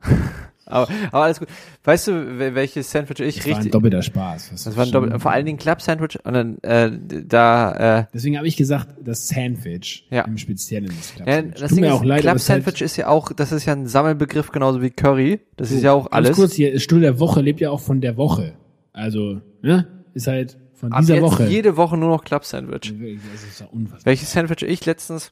[0.69, 1.47] Aber, aber alles gut.
[1.83, 3.71] Weißt du, wel- welches Sandwich ich Das war ein richtig.
[3.73, 4.51] doppelter Spaß.
[4.51, 6.91] Das war ein Doppel, vor allen Dingen Club Sandwich und dann äh,
[7.25, 10.21] da äh, Deswegen habe ich gesagt, das Sandwich Ja.
[10.25, 11.59] im Speziellen das Club ja, Sandwich.
[11.59, 13.65] das Tut mir ist, auch leid, Club ist halt- Sandwich ist ja auch, das ist
[13.65, 15.39] ja ein Sammelbegriff genauso wie Curry.
[15.57, 16.37] Das ist ja auch Ganz alles.
[16.37, 18.53] kurz hier, Stunde der Woche lebt ja auch von der Woche.
[18.93, 19.87] Also, ne?
[20.13, 21.47] Ist halt von Ab dieser Woche.
[21.47, 22.93] jede Woche nur noch Club Sandwich.
[22.97, 24.05] Wirklich, Das ist ja unfassbar.
[24.05, 25.31] Welches Sandwich ich letztens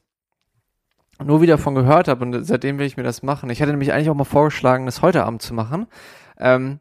[1.22, 3.50] nur wieder von gehört habe und seitdem will ich mir das machen.
[3.50, 5.86] Ich hatte nämlich eigentlich auch mal vorgeschlagen, das heute Abend zu machen.
[6.38, 6.80] Ähm,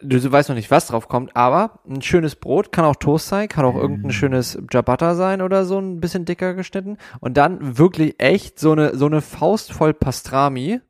[0.00, 3.28] du, du weißt noch nicht, was drauf kommt, aber ein schönes Brot kann auch Toast
[3.28, 7.78] sein, kann auch irgendein schönes Ciabatta sein oder so ein bisschen dicker geschnitten und dann
[7.78, 10.80] wirklich echt so eine so eine Faust voll Pastrami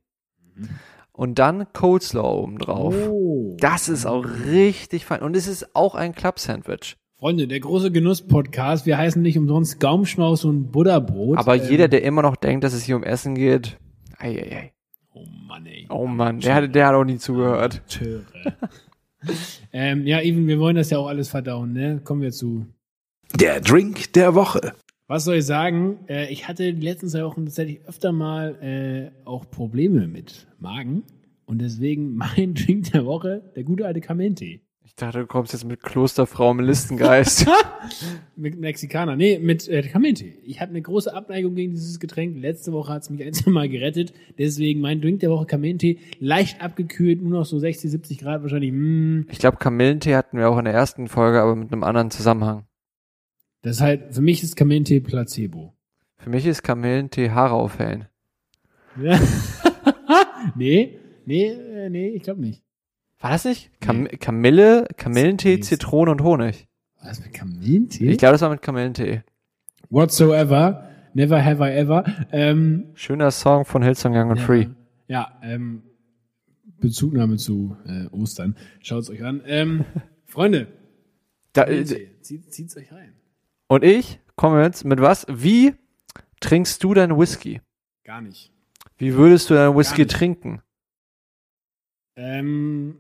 [1.13, 2.95] und dann Coleslaw oben drauf.
[3.09, 3.57] Oh.
[3.61, 6.97] Das ist auch richtig fein und es ist auch ein Club Sandwich.
[7.17, 8.87] Freunde, der große Genuss-Podcast.
[8.87, 11.39] Wir heißen nicht umsonst Gaumschmaus und Butterbrot.
[11.39, 13.79] Aber Ähm, jeder, der immer noch denkt, dass es hier um Essen geht,
[14.19, 14.73] ei, ei, ei.
[15.13, 15.87] Oh Mann, ey.
[15.91, 17.83] Oh Mann, der hat, der hat auch nie zugehört.
[17.89, 18.25] Töre.
[19.73, 22.01] ähm, ja, Even, wir wollen das ja auch alles verdauen, ne?
[22.03, 22.67] Kommen wir zu.
[23.39, 24.73] Der Drink der Woche.
[25.07, 26.01] Was soll ich sagen?
[26.09, 31.05] Äh, ich hatte die letzten zwei Wochen tatsächlich öfter mal äh, auch Probleme mit Magen.
[31.47, 34.63] Und deswegen mein Drink der Woche, der gute alte Kamillentee.
[34.87, 37.47] Ich dachte, du kommst jetzt mit Klosterfrau im Listengeist.
[38.37, 39.17] Mit Mexikaner.
[39.17, 40.39] Nee, mit äh, Kamillentee.
[40.45, 42.37] Ich habe eine große Abneigung gegen dieses Getränk.
[42.37, 44.13] Letzte Woche hat es mich ein, zwei Mal gerettet.
[44.39, 45.99] Deswegen mein Drink der Woche Kamillentee.
[46.19, 48.73] Leicht abgekühlt, nur noch so 60, 70 Grad wahrscheinlich.
[48.73, 49.23] Mm.
[49.31, 52.65] ich glaube, Kamillentee hatten wir auch in der ersten Folge, aber mit einem anderen Zusammenhang.
[53.63, 55.75] Das ist halt, für mich ist Kamillentee Placebo.
[56.19, 58.07] Für mich ist Kamillentee Haare aufhellen.
[59.01, 59.19] Ja.
[60.57, 62.64] nee, nee, äh, nee, ich glaube nicht.
[63.21, 63.71] War das nicht?
[63.81, 65.61] Kam Kamille, Kamillentee, Nee.
[65.61, 66.67] Zitrone und Honig.
[67.03, 68.11] Was mit Kamillentee?
[68.11, 69.23] Ich glaube, das war mit Kamillentee.
[69.91, 70.89] Whatsoever.
[71.15, 72.05] Never have I ever.
[72.33, 74.67] Ähm, Schöner Song von Hillsong Young and Free.
[75.07, 75.83] Ja, ähm,
[76.81, 78.57] Bezugnahme zu äh, Ostern.
[78.81, 79.43] Schaut's euch an.
[79.47, 79.85] Ähm,
[80.27, 80.67] Freunde,
[81.53, 83.13] Da, Kamillentee, zieht, zieht's euch rein.
[83.69, 85.25] und ich komme jetzt mit was?
[85.29, 85.75] Wie
[86.41, 87.61] trinkst du deinen Whisky?
[88.03, 88.51] Gar nicht.
[88.99, 90.63] Wie würdest du deinen Whisky trinken?
[92.17, 92.97] Ähm,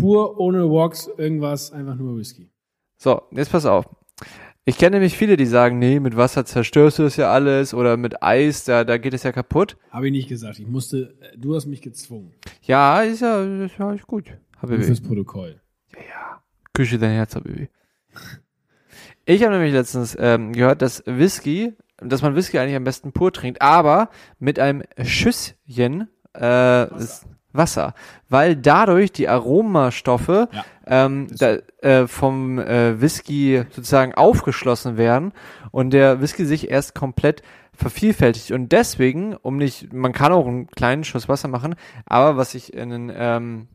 [0.00, 2.50] pur ohne Walks, irgendwas, einfach nur Whisky.
[2.96, 3.86] So, jetzt pass auf.
[4.64, 7.96] Ich kenne nämlich viele, die sagen, nee, mit Wasser zerstörst du das ja alles oder
[7.96, 9.76] mit Eis, da, da geht es ja kaputt.
[9.90, 10.58] Habe ich nicht gesagt.
[10.58, 12.34] Ich musste, äh, du hast mich gezwungen.
[12.62, 14.26] Ja, ist ja, ist ja ist gut.
[14.28, 14.82] Nur Habibi.
[14.82, 15.60] fürs Protokoll.
[16.74, 17.68] Küche dein Herz, Habibi.
[19.24, 23.32] Ich habe nämlich letztens ähm, gehört, dass Whisky, dass man Whisky eigentlich am besten pur
[23.32, 27.26] trinkt, aber mit einem Schüsschen äh, Wasser.
[27.52, 27.94] Wasser,
[28.28, 30.64] weil dadurch die Aromastoffe Ja.
[30.86, 35.32] ähm, da, äh, vom äh, Whisky sozusagen aufgeschlossen werden
[35.70, 37.42] und der Whisky sich erst komplett
[37.74, 41.74] vervielfältigt und deswegen, um nicht, man kann auch einen kleinen Schuss Wasser machen,
[42.06, 43.68] aber was ich in, ähm,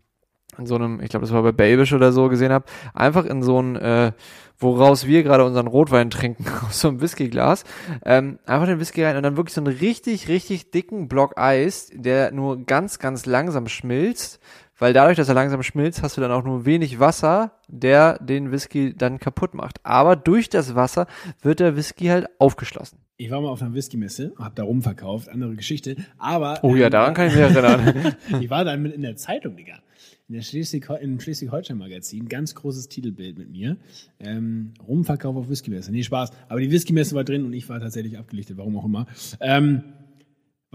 [0.58, 3.42] in so einem, ich glaube, das war bei Babish oder so gesehen habe, einfach in
[3.44, 4.12] so ein, äh,
[4.58, 7.64] woraus wir gerade unseren Rotwein trinken, aus so einem Whiskyglas,
[8.06, 11.90] ähm, einfach den Whisky rein und dann wirklich so einen richtig, richtig dicken Block Eis,
[11.94, 14.40] der nur ganz, ganz langsam schmilzt,
[14.78, 18.52] weil dadurch, dass er langsam schmilzt, hast du dann auch nur wenig Wasser, der den
[18.52, 19.80] Whisky dann kaputt macht.
[19.84, 21.08] Aber durch das Wasser
[21.42, 23.00] wird der Whisky halt aufgeschlossen.
[23.18, 25.96] Ich war mal auf einer Whisky-Messe, hab da rumverkauft, andere Geschichte.
[26.18, 28.16] Aber Oh ja, ähm, daran kann ich mich erinnern.
[28.42, 29.80] ich war dann mit in der Zeitung, Digga.
[30.28, 33.78] In der Schleswig im Schleswig-Holstein-Magazin, ganz großes Titelbild mit mir.
[34.20, 35.92] Ähm, Rumverkauf auf Whisky-Messe.
[35.94, 36.32] Nee, Spaß.
[36.50, 39.06] Aber die Whisky-Messe war drin und ich war tatsächlich abgelichtet, warum auch immer.
[39.40, 39.84] Ähm,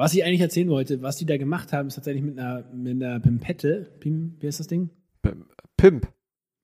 [0.00, 3.02] was ich eigentlich erzählen wollte, was die da gemacht haben, ist tatsächlich mit einer, mit
[3.02, 3.92] einer Pimpette.
[4.00, 4.88] Pim, wie heißt das Ding?
[5.76, 6.10] Pimp,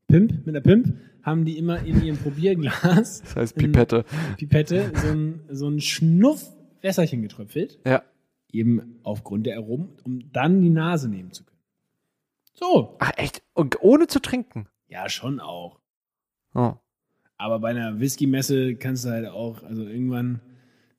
[0.09, 4.07] Pimp, mit einer Pimp, haben die immer in ihrem Probierglas, das heißt Pipette.
[4.39, 7.79] Pipette, so ein, so ein Schnuff Wässerchen getröpfelt.
[7.85, 8.05] Ja.
[8.53, 11.61] Eben aufgrund der Aromen, um dann die Nase nehmen zu können.
[12.55, 12.97] So.
[13.01, 13.43] Ach echt?
[13.53, 14.67] Und ohne zu trinken?
[14.89, 15.79] Ja, schon auch.
[16.55, 16.73] Oh.
[17.37, 20.41] Aber bei einer Whisky-Messe kannst du halt auch, also irgendwann,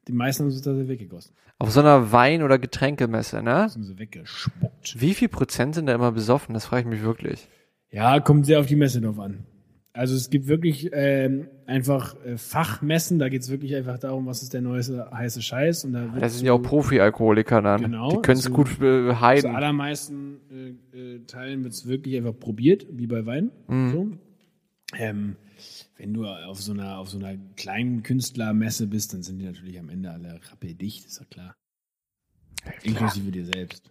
[0.08, 1.34] die meisten haben sie tatsächlich weggegossen.
[1.60, 3.68] Auf so einer Wein- oder Getränkemesse, ne?
[3.70, 5.00] Sind sie weggespuckt.
[5.02, 6.54] Wie viel Prozent sind da immer besoffen?
[6.54, 7.48] Das frage ich mich wirklich.
[7.92, 9.46] Ja, kommt sehr auf die Messe drauf an.
[9.94, 14.54] Also es gibt wirklich ähm, einfach äh, Fachmessen, da geht's wirklich einfach darum, was ist
[14.54, 15.86] der neueste heiße Scheiß.
[15.86, 17.82] Und da wird Das sind ja auch Profi-Alkoholiker dann.
[17.82, 19.56] Genau, Die können es also- gut äh, Zu heiden.
[19.56, 20.38] allermeisten
[20.94, 23.50] äh, äh, Teilen wird's wirklich einfach probiert, wie bei Wein.
[23.68, 23.92] Mhm.
[23.92, 24.08] So.
[24.98, 25.36] Ähm,
[25.98, 29.80] wenn du auf so einer auf so einer kleinen Künstlermesse bist, dann sind die natürlich
[29.80, 31.56] am Ende alle rappeldicht, ist ja klar.
[32.84, 33.90] Inklusive dir selbst.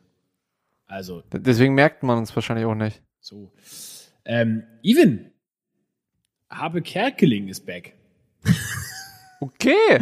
[0.87, 3.03] Also, Deswegen merkt man uns wahrscheinlich auch nicht.
[3.21, 3.53] so.
[4.25, 5.33] Ähm, Even,
[6.51, 7.95] Habe Kerkeling ist back.
[9.39, 10.01] Okay.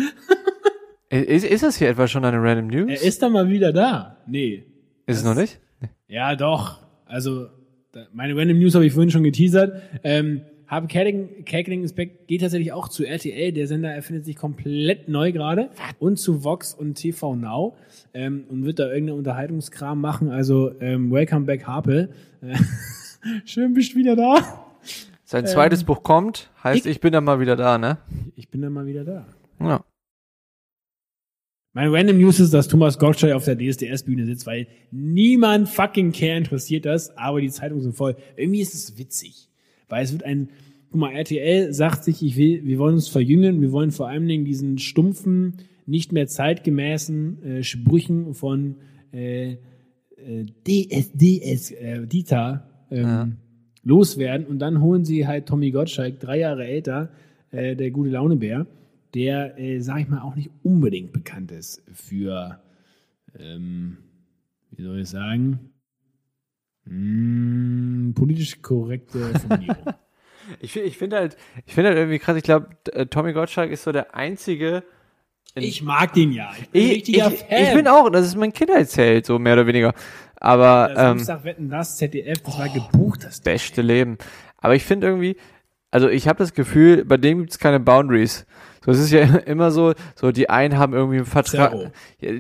[1.11, 2.89] ist, ist das hier etwa schon eine Random News?
[2.89, 4.23] Er ist dann mal wieder da.
[4.29, 4.65] Nee.
[5.07, 5.59] ist es noch nicht?
[6.07, 6.79] Ja, doch.
[7.05, 7.49] Also,
[7.91, 9.83] da, meine Random News habe ich vorhin schon geteasert.
[10.05, 10.43] Ähm,
[10.75, 13.53] Habe Kerkeling, Kerkeling ist back geht tatsächlich auch zu RTL.
[13.53, 15.71] Der Sender erfindet sich komplett neu gerade.
[15.99, 17.77] Und zu Vox und TV Now.
[18.13, 20.31] Ähm, und wird da irgendeinen Unterhaltungskram machen.
[20.31, 22.09] Also, ähm, welcome back, Harpe.
[22.43, 22.57] Äh,
[23.45, 24.67] Schön, bist du wieder da.
[25.25, 27.99] Sein zweites Buch kommt, heißt, ich- ich bin dann mal wieder da, ne?
[28.37, 29.27] Ich bin dann mal wieder da.
[29.61, 29.85] Ja.
[31.73, 36.37] Meine Random News ist, dass Thomas Gottschalk auf der DSDS-Bühne sitzt, weil niemand fucking care
[36.37, 38.17] interessiert das, aber die Zeitungen sind voll.
[38.37, 39.49] Irgendwie ist es witzig,
[39.89, 40.49] weil es wird ein,
[40.91, 44.27] guck mal, RTL sagt sich, ich will, wir wollen uns verjüngen, wir wollen vor allen
[44.27, 48.77] Dingen diesen stumpfen, nicht mehr zeitgemäßen äh, Sprüchen von
[49.13, 49.57] äh,
[50.17, 53.37] äh, DSDS, äh, Dieter ähm,
[53.83, 54.47] loswerden.
[54.47, 57.11] Und dann holen sie halt Tommy Gottschalk, drei Jahre älter,
[57.51, 58.67] äh, der gute Launebär,
[59.15, 62.61] der, äh, sag ich mal, auch nicht unbedingt bekannt ist für,
[63.39, 63.99] ähm,
[64.71, 65.71] wie soll ich sagen,
[66.87, 69.95] mm, politisch korrekte Formulierung.
[70.61, 72.69] Ich, ich finde halt, ich finde halt irgendwie krass, ich glaube,
[73.11, 74.83] Tommy Gottschalk ist so der einzige.
[75.55, 76.51] ich mag den ja.
[76.61, 77.63] Ich bin Ich, richtiger ich, Fan.
[77.63, 79.95] ich bin auch, das ist mein Kindheitsheld, so mehr oder weniger.
[80.37, 83.53] Aber, Das ähm, Samstag wetten das, ZDF, das war gebucht, das Ding.
[83.55, 84.19] beste Leben.
[84.59, 85.37] Aber ich finde irgendwie,
[85.91, 88.45] also ich habe das Gefühl, bei dem gibt's keine Boundaries.
[88.85, 91.91] So, es ist ja immer so, so die einen haben irgendwie einen Vertrag, Zero.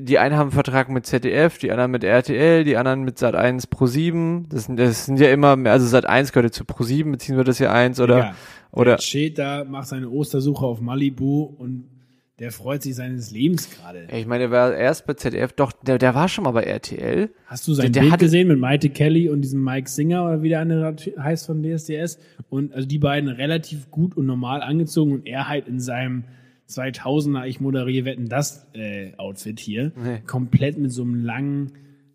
[0.00, 3.68] Die einen haben einen Vertrag mit ZDF, die anderen mit RTL, die anderen mit Sat1
[3.70, 4.46] Pro 7.
[4.50, 7.46] Das sind, das sind ja immer, mehr- also Sat1 gehört ja zu Pro 7, beziehungsweise
[7.46, 8.34] das ja eins oder, Ja,
[8.72, 11.84] oder, Der da, macht seine Ostersuche auf Malibu und
[12.40, 14.08] der freut sich seines Lebens gerade.
[14.10, 16.64] Ja, ich meine, der war erst bei ZDF, doch, der, der war schon mal bei
[16.64, 17.30] RTL.
[17.46, 20.24] Hast du sein Der- der Bild hatte- gesehen mit Maite Kelly und diesem Mike Singer
[20.24, 22.18] oder wie der andere heißt von DSDS?
[22.48, 26.24] Und also die beiden relativ gut und normal angezogen und er halt in seinem
[26.68, 30.20] 2000er, ich moderiere Wetten, das äh, Outfit hier, Nee.
[30.26, 31.72] komplett mit so einem langen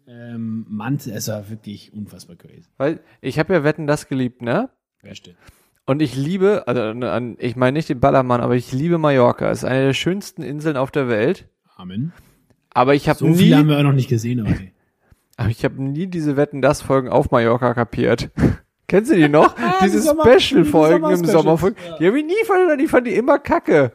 [0.08, 1.14] ähm, Mantel.
[1.14, 2.68] Es war wirklich unfassbar crazy.
[2.78, 4.70] Weil ich habe ja Wetten das geliebt, ne?
[5.04, 5.36] Beste.
[5.90, 9.50] Und ich liebe, also ich meine nicht den Ballermann, aber ich liebe Mallorca.
[9.50, 11.50] Es ist eine der schönsten Inseln auf der Welt.
[11.78, 12.14] Amen.
[12.70, 14.68] Aber ich habe So viele haben nie, wir auch noch nicht gesehen heute.
[15.38, 18.30] aber ich habe nie diese Wetten das Folgen auf Mallorca kapiert.
[18.88, 19.56] Kennst du die noch?
[19.82, 21.80] diese die Sommer- Special-Folgen die im Sommerfolgen.
[22.00, 23.92] Die habe ich nie verstanden, ich fand die immer kacke.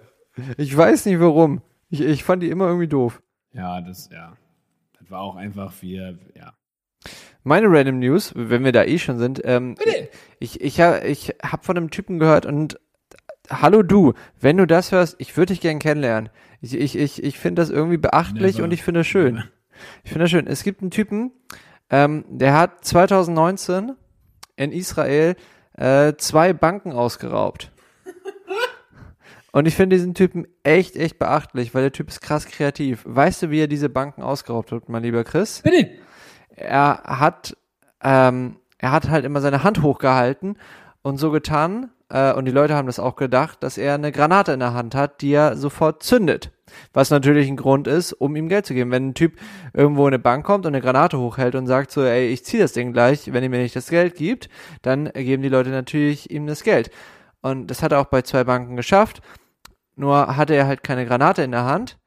[0.56, 1.62] Ich weiß nicht warum.
[1.90, 3.22] Ich, ich fand die immer irgendwie doof.
[3.52, 4.32] Ja, das, ja.
[4.98, 6.54] Das war auch einfach wir, ja.
[7.42, 9.76] Meine Random News, wenn wir da eh schon sind, ähm,
[10.38, 12.78] ich, ich, ich habe von einem Typen gehört und
[13.50, 16.30] hallo du, wenn du das hörst, ich würde dich gern kennenlernen.
[16.60, 18.64] Ich, ich, ich, ich finde das irgendwie beachtlich Never.
[18.64, 19.44] und ich finde das schön.
[20.02, 20.46] Ich finde das schön.
[20.46, 21.32] Es gibt einen Typen,
[21.90, 23.92] ähm, der hat 2019
[24.56, 25.36] in Israel
[25.76, 27.72] äh, zwei Banken ausgeraubt.
[29.52, 33.02] Und ich finde diesen Typen echt, echt beachtlich, weil der Typ ist krass kreativ.
[33.04, 35.62] Weißt du, wie er diese Banken ausgeraubt hat, mein lieber Chris?
[35.62, 35.90] Bitte!
[36.56, 37.56] Er hat,
[38.02, 40.56] ähm, er hat halt immer seine Hand hochgehalten
[41.02, 44.52] und so getan, äh, und die Leute haben das auch gedacht, dass er eine Granate
[44.52, 46.52] in der Hand hat, die er sofort zündet.
[46.92, 48.90] Was natürlich ein Grund ist, um ihm Geld zu geben.
[48.90, 49.38] Wenn ein Typ
[49.72, 52.58] irgendwo in eine Bank kommt und eine Granate hochhält und sagt so, ey, ich zieh
[52.58, 54.48] das Ding gleich, wenn ihr mir nicht das Geld gibt,
[54.82, 56.90] dann geben die Leute natürlich ihm das Geld.
[57.42, 59.20] Und das hat er auch bei zwei Banken geschafft.
[59.96, 61.98] Nur hatte er halt keine Granate in der Hand,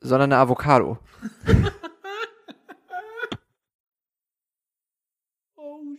[0.00, 0.98] sondern eine Avocado.
[5.60, 5.97] Oh, shit.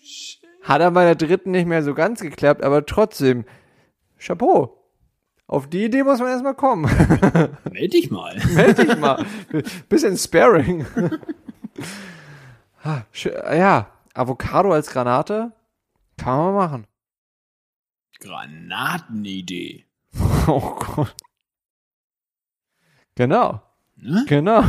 [0.64, 3.46] Hat er bei der dritten nicht mehr so ganz geklappt, aber trotzdem,
[4.20, 4.76] Chapeau.
[5.48, 6.84] Auf die Idee muss man erstmal kommen.
[7.72, 8.36] Meld dich mal.
[8.54, 9.26] Meld dich mal.
[9.90, 10.86] Bisschen Sparing.
[12.82, 13.02] Ah,
[13.54, 15.52] ja, Avocado als Granate
[16.16, 16.88] kann man machen.
[18.22, 19.84] Granatenidee.
[20.48, 21.14] Oh Gott.
[23.16, 23.62] Genau,
[23.98, 24.24] Ne?
[24.30, 24.62] genau.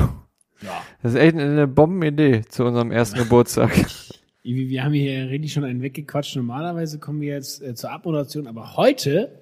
[0.61, 0.83] Ja.
[1.03, 3.71] Das ist echt eine Bombenidee zu unserem ersten Geburtstag.
[4.43, 6.37] Wir haben hier richtig schon einen weggequatscht.
[6.37, 9.39] Normalerweise kommen wir jetzt äh, zur Abmoderation, aber heute,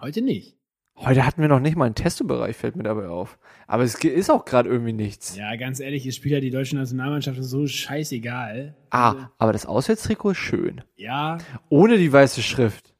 [0.00, 0.56] heute nicht.
[0.96, 3.36] Heute hatten wir noch nicht mal einen Testobereich, fällt mir dabei auf.
[3.66, 5.36] Aber es ist auch gerade irgendwie nichts.
[5.36, 8.76] Ja, ganz ehrlich, es spielt ja die deutsche Nationalmannschaft so scheißegal.
[8.90, 10.82] Ah, aber das Auswärtstrikot ist schön.
[10.94, 11.38] Ja.
[11.68, 12.94] Ohne die weiße Schrift.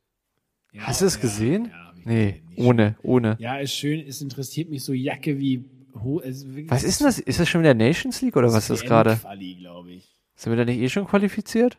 [0.72, 1.66] ja Hast du es ja, gesehen?
[1.70, 3.36] Ja, Nee, ohne, ohne.
[3.38, 4.04] Ja, ist schön.
[4.06, 7.18] Es interessiert mich so Jacke wie wirklich- Was ist denn das?
[7.18, 9.16] Ist das schon wieder Nations League oder was ist das gerade?
[9.16, 10.14] Quali, glaube ich.
[10.34, 11.78] Sind wir da nicht eh schon qualifiziert?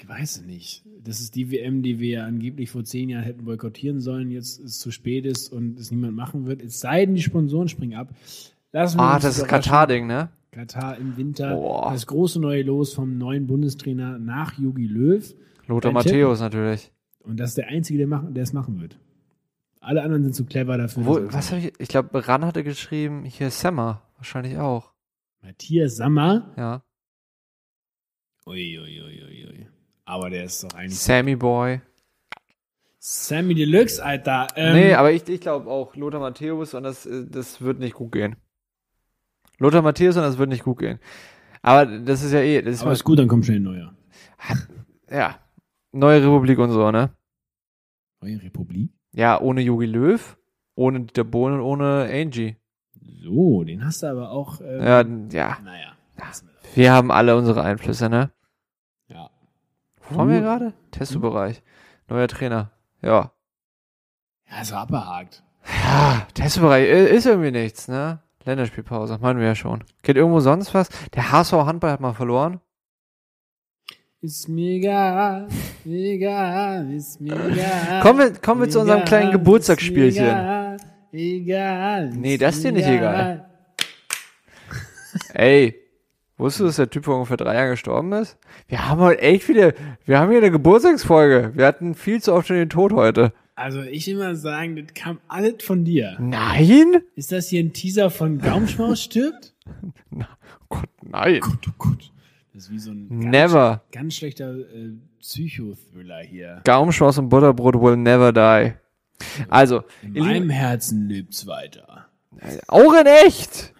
[0.00, 0.84] Ich weiß es nicht.
[1.02, 4.60] Das ist die WM, die wir ja angeblich vor zehn Jahren hätten boykottieren sollen, jetzt
[4.60, 6.62] es zu spät ist und es niemand machen wird.
[6.62, 8.08] Es sei denn, die Sponsoren springen ab.
[8.72, 9.48] Lassen wir Ah, das ist.
[9.48, 10.28] Katar-Ding, ne?
[10.52, 11.54] Katar im Winter.
[11.54, 11.92] Boah.
[11.92, 15.34] Das große neue Los vom neuen Bundestrainer nach Jogi Löw.
[15.66, 15.92] Lothar.
[15.92, 16.90] Matthäus natürlich.
[17.20, 18.98] Und das ist der Einzige, der, machen, der es machen wird.
[19.80, 21.06] Alle anderen sind zu clever dafür.
[21.06, 21.72] Wo, was habe ich?
[21.78, 24.02] Ich glaube, Ran hatte geschrieben, hier Sammer.
[24.16, 24.92] Wahrscheinlich auch.
[25.42, 26.52] Matthias Sammer.
[26.56, 26.82] Ja.
[28.48, 29.66] Ui, ui, ui, ui.
[30.06, 31.82] Aber der ist doch eigentlich Sammy Boy.
[32.98, 34.46] Sammy Deluxe, Alter.
[34.56, 38.12] Ähm, nee, aber ich, ich glaube auch Lothar Matthäus und das, das wird nicht gut
[38.12, 38.36] gehen.
[39.58, 40.98] Lothar Matthäus und das wird nicht gut gehen.
[41.60, 43.64] Aber das ist ja eh, das ist aber mal, ist gut, dann kommt schnell ein
[43.64, 43.94] neuer.
[45.10, 45.38] ja,
[45.92, 47.10] neue Republik und so, ne?
[48.22, 48.90] Neue Republik?
[49.12, 50.38] Ja, ohne Jogi Löw,
[50.74, 52.56] ohne Dieter Bohlen und ohne Angie.
[53.22, 54.60] So, den hast du aber auch.
[54.62, 55.96] Ähm, Ja, ja, Naja.
[56.74, 58.30] wir haben alle unsere Einflüsse, ne?
[60.10, 60.14] Ja.
[60.14, 60.72] Wo waren wir gerade?
[60.90, 61.62] Testo-Bereich.
[62.08, 62.70] Neuer Trainer.
[63.02, 63.32] Ja.
[64.50, 65.42] Ja, ist abgehakt.
[65.84, 68.20] Ja, Testo-Bereich äh, ist irgendwie nichts, ne?
[68.44, 69.84] Länderspielpause, meinen wir ja schon.
[70.02, 70.88] Geht irgendwo sonst was?
[71.14, 72.60] Der HSV Handball hat mal verloren.
[74.20, 75.48] Ist mir egal,
[75.84, 78.00] egal, ist mir egal.
[78.02, 80.24] Kommen wir- kommen wir zu unserem Egal, kleinen Geburtstagsspielchen.
[80.24, 80.76] Egal,
[81.12, 82.08] egal.
[82.10, 83.48] Nee, das ist dir nicht egal.
[85.34, 85.74] Ey,
[86.38, 88.38] wusstest du, dass der Typ vor ungefähr drei Jahren gestorben ist?
[88.68, 89.74] Wir haben heute echt viele,
[90.06, 91.52] wir haben hier eine Geburtstagsfolge.
[91.54, 93.32] Wir hatten viel zu oft schon den Tod heute.
[93.54, 96.16] Also ich will mal sagen, das kam alles von dir.
[96.20, 97.02] Nein?
[97.16, 99.54] Ist das hier ein Teaser von Gaumschmaus stirbt?
[100.70, 101.40] Oh Gott, nein.
[101.40, 102.12] Gott, oh Gott.
[102.52, 103.82] Das ist wie so ein ganz, Never.
[103.90, 106.60] ganz schlechter äh, Psychothriller hier.
[106.64, 108.74] Gaumenschmaus und Butterbrot will never die.
[109.48, 112.06] Also, In meinem Herzen lebt's weiter.
[112.66, 113.72] auch in echt.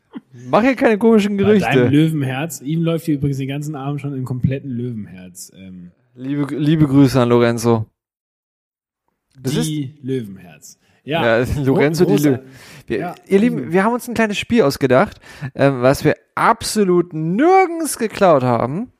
[0.50, 1.88] Mach hier keine komischen Bei deinem Gerüchte.
[1.88, 2.60] Löwenherz.
[2.60, 5.50] Ihm läuft hier übrigens den ganzen Abend schon im kompletten Löwenherz.
[5.56, 7.86] Ähm, Liebe, liebe Grüße an Lorenzo.
[9.40, 10.78] Das ist, die Löwenherz.
[11.04, 12.38] Ja, ja, Lorenzo die großer- Lü.
[12.86, 13.14] Wir, Ja.
[13.28, 15.20] ihr Lieben, wir haben uns ein kleines Spiel ausgedacht,
[15.54, 18.92] ähm, was wir absolut nirgends geklaut haben.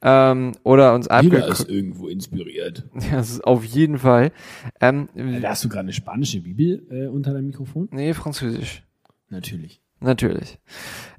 [0.00, 1.50] Ähm, oder uns abgeguckt.
[1.50, 2.88] ist irgendwo inspiriert.
[2.94, 4.32] Ja, das ist auf jeden Fall.
[4.80, 7.88] Ähm, Äh, Da hast du gerade eine spanische Bibel äh, unter deinem Mikrofon?
[7.90, 8.82] nee, Französisch.
[9.28, 9.81] Natürlich.
[10.02, 10.58] Natürlich.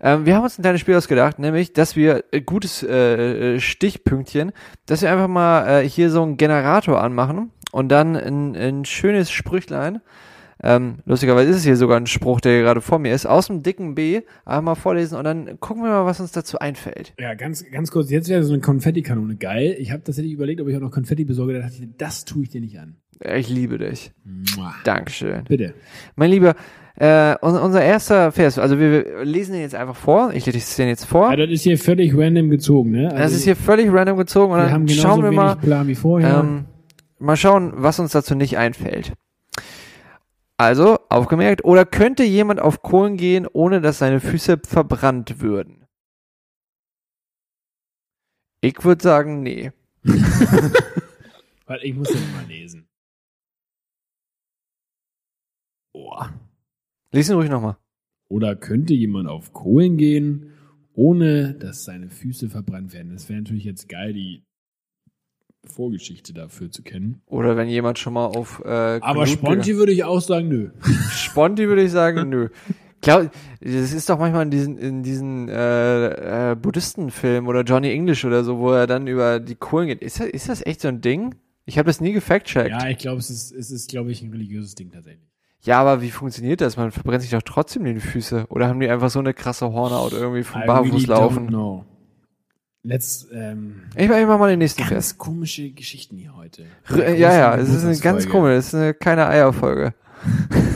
[0.02, 3.60] Ähm, wir haben uns ein kleines Spiel ausgedacht, nämlich, dass wir äh, gutes äh, äh,
[3.60, 4.52] Stichpünktchen,
[4.86, 9.32] dass wir einfach mal äh, hier so einen Generator anmachen und dann ein, ein schönes
[9.32, 10.02] Sprüchlein
[10.66, 13.26] Ähm, lustigerweise ist es hier sogar ein Spruch, der gerade vor mir ist.
[13.26, 17.14] Aus dem dicken B einmal vorlesen und dann gucken wir mal, was uns dazu einfällt.
[17.20, 18.10] Ja, ganz, ganz kurz.
[18.10, 19.76] Jetzt wäre so eine Konfettikanone geil.
[19.78, 21.54] Ich habe tatsächlich überlegt, ob ich auch noch Konfetti besorge.
[21.54, 22.96] Da dachte ich, das tue ich dir nicht an.
[23.20, 24.12] Ich liebe dich.
[24.56, 24.74] Mua.
[24.86, 25.44] Dankeschön.
[25.46, 25.74] Bitte.
[26.16, 26.56] Mein Lieber,
[26.96, 30.32] äh, un- unser erster Vers, also wir lesen den jetzt einfach vor.
[30.34, 31.30] Ich lese den jetzt vor.
[31.32, 33.06] Ja, das ist hier völlig random gezogen, ne?
[33.06, 35.96] Also, Das ist hier völlig random gezogen und wir dann schauen wir mal, Plan wie
[35.96, 36.40] vorher.
[36.40, 36.66] ähm,
[37.20, 39.14] mal schauen, was uns dazu nicht einfällt.
[40.58, 45.86] Also, aufgemerkt, oder könnte jemand auf Kohlen gehen, ohne dass seine Füße verbrannt würden?
[48.62, 49.72] Ich würde sagen, nee.
[51.66, 52.88] Weil ich muss den mal lesen.
[55.92, 56.32] Boah.
[57.14, 57.78] Lies ihn ruhig nochmal.
[58.28, 60.50] Oder könnte jemand auf Kohlen gehen,
[60.94, 63.12] ohne dass seine Füße verbrannt werden?
[63.12, 64.44] Das wäre natürlich jetzt geil, die
[65.64, 67.22] Vorgeschichte dafür zu kennen.
[67.28, 70.72] Oder wenn jemand schon mal auf äh, Aber Sponti würde ich auch sagen, nö.
[71.12, 72.50] Sponti würde ich sagen, nö.
[73.02, 73.30] Glaub,
[73.62, 78.44] das ist doch manchmal in diesen, in diesen äh, äh, Buddhistenfilmen oder Johnny English oder
[78.44, 80.02] so, wo er dann über die Kohlen geht.
[80.02, 81.36] Ist das, ist das echt so ein Ding?
[81.66, 82.72] Ich habe das nie gefact-checkt.
[82.72, 85.33] Ja, ich glaube, es ist, es ist, glaube ich, ein religiöses Ding tatsächlich.
[85.64, 86.76] Ja, aber wie funktioniert das?
[86.76, 88.46] Man verbrennt sich doch trotzdem die Füße.
[88.50, 91.48] Oder haben die einfach so eine krasse Hornhaut irgendwie vom I really Barfußlaufen?
[91.48, 91.86] know.
[92.86, 94.92] Let's, ähm, Ich mach, ich mach mal den nächsten Vers.
[94.92, 96.66] ganz komische Geschichten hier heute.
[96.90, 99.94] R ja, ja, es ist eine ganz komische, es ist eine keine Eierfolge.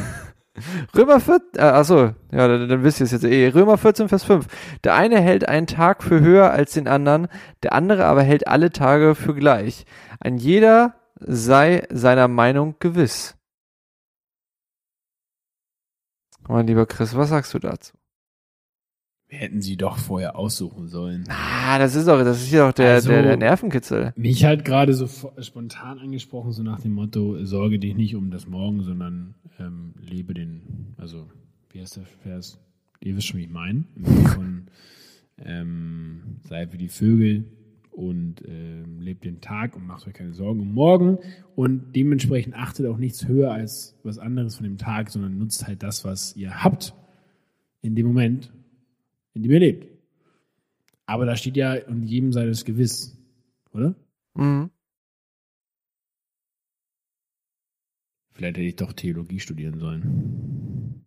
[0.95, 3.49] Römer 14, äh, achso, ja, dann, dann wisst ihr es jetzt eh.
[3.49, 4.47] Römer 14, Vers 5.
[4.85, 7.27] Der eine hält einen Tag für höher als den anderen,
[7.61, 9.85] der andere aber hält alle Tage für gleich.
[10.21, 13.36] Ein jeder sei seiner Meinung gewiss.
[16.47, 17.93] Mein lieber Chris, was sagst du dazu?
[19.29, 21.25] Wir hätten sie doch vorher aussuchen sollen.
[21.27, 24.13] Ah, das ist doch, das ist ja doch der, Also- der, der Nervenkitzel.
[24.15, 25.07] Mich halt gerade so
[25.41, 30.33] spontan angesprochen, so nach dem Motto, sorge dich nicht um das Morgen, sondern ähm, lebe
[30.33, 31.27] den, also,
[31.71, 32.57] wie heißt der Vers?
[33.01, 33.83] Ihr wisst schon, wie ich meine.
[34.33, 34.67] Von,
[35.39, 37.43] ähm, sei wie die Vögel
[37.97, 41.17] und ähm, lebt den Tag und macht euch keine Sorgen um morgen
[41.55, 45.81] und dementsprechend achtet auch nichts höher als was anderes von dem Tag, sondern nutzt halt
[45.81, 46.93] das, was ihr habt
[47.81, 48.53] in dem Moment,
[49.33, 49.87] in dem ihr lebt.
[51.07, 53.17] Aber da steht ja, und jedem sei das gewiss,
[53.71, 53.95] oder?
[54.35, 54.69] Mhm.
[58.33, 61.03] Vielleicht hätte ich doch Theologie studieren sollen.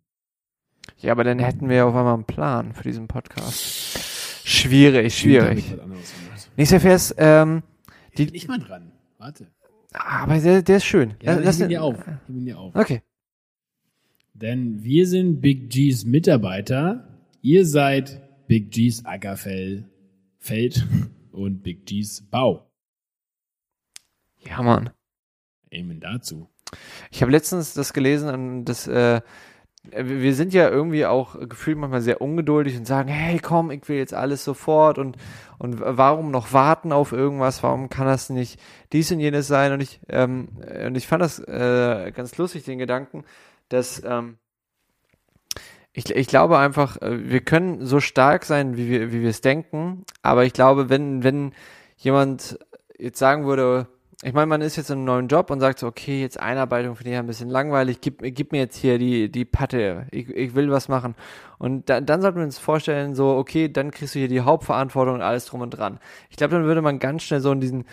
[0.97, 4.01] Ja, aber dann hätten wir ja auf einmal einen Plan für diesen Podcast.
[4.43, 5.59] Schwierig, schwierig.
[5.59, 6.30] Ich
[6.61, 7.63] Nächster Vers, ähm,
[8.11, 8.91] Ich bin nicht mal dran.
[9.17, 9.47] Warte.
[9.93, 11.15] aber der, der ist schön.
[11.23, 11.97] Ja, Lass ich bin den- dir auf.
[12.27, 12.75] Ich dir auf.
[12.75, 13.01] Okay.
[14.35, 17.17] Denn wir sind Big G's Mitarbeiter.
[17.41, 19.85] Ihr seid Big G's Ackerfeld
[20.37, 20.85] Feld
[21.31, 22.69] und Big G's Bau.
[24.47, 24.91] Ja, Mann.
[25.73, 26.47] Amen dazu.
[27.09, 29.21] Ich habe letztens das gelesen und das, äh,
[29.83, 33.87] wir wir sind ja irgendwie auch gefühlt manchmal sehr ungeduldig und sagen, hey, komm, ich
[33.89, 35.17] will jetzt alles sofort und,
[35.57, 37.63] und warum noch warten auf irgendwas?
[37.63, 38.59] Warum kann das nicht
[38.93, 39.73] dies und jenes sein?
[39.73, 40.49] Und ich, ähm,
[40.85, 43.23] und ich fand das äh, ganz lustig, den Gedanken,
[43.69, 44.37] dass ähm,
[45.93, 49.41] ich, ich glaube einfach, äh, wir können so stark sein, wie wir, wie wir es
[49.41, 51.53] denken, aber ich glaube, wenn, wenn
[51.97, 52.59] jemand
[52.97, 53.87] jetzt sagen würde,
[54.23, 56.95] ich meine, man ist jetzt in einem neuen Job und sagt so, okay, jetzt Einarbeitung
[56.95, 60.53] finde ich ein bisschen langweilig, gib, gib mir jetzt hier die, die Patte, ich, ich
[60.53, 61.15] will was machen.
[61.57, 65.15] Und da, dann sollten wir uns vorstellen, so, okay, dann kriegst du hier die Hauptverantwortung
[65.15, 65.99] und alles drum und dran.
[66.29, 67.85] Ich glaube, dann würde man ganz schnell so in diesen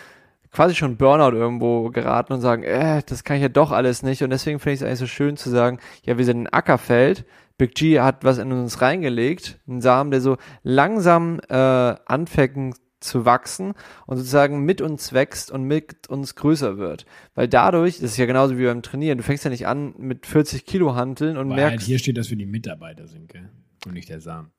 [0.53, 4.23] quasi schon Burnout irgendwo geraten und sagen, äh, das kann ich ja doch alles nicht.
[4.23, 7.25] Und deswegen finde ich es eigentlich so schön zu sagen, ja, wir sind ein Ackerfeld.
[7.57, 13.25] Big G hat was in uns reingelegt, einen Samen, der so langsam äh, anfängt zu
[13.25, 13.75] wachsen
[14.07, 17.07] und sozusagen mit uns wächst und mit uns größer wird.
[17.35, 20.27] Weil dadurch, das ist ja genauso wie beim Trainieren, du fängst ja nicht an mit
[20.27, 23.49] 40 Kilo Hanteln und Weil halt merkst, hier steht, dass wir die Mitarbeiter sind, gell?
[23.87, 24.51] Und nicht der Samen.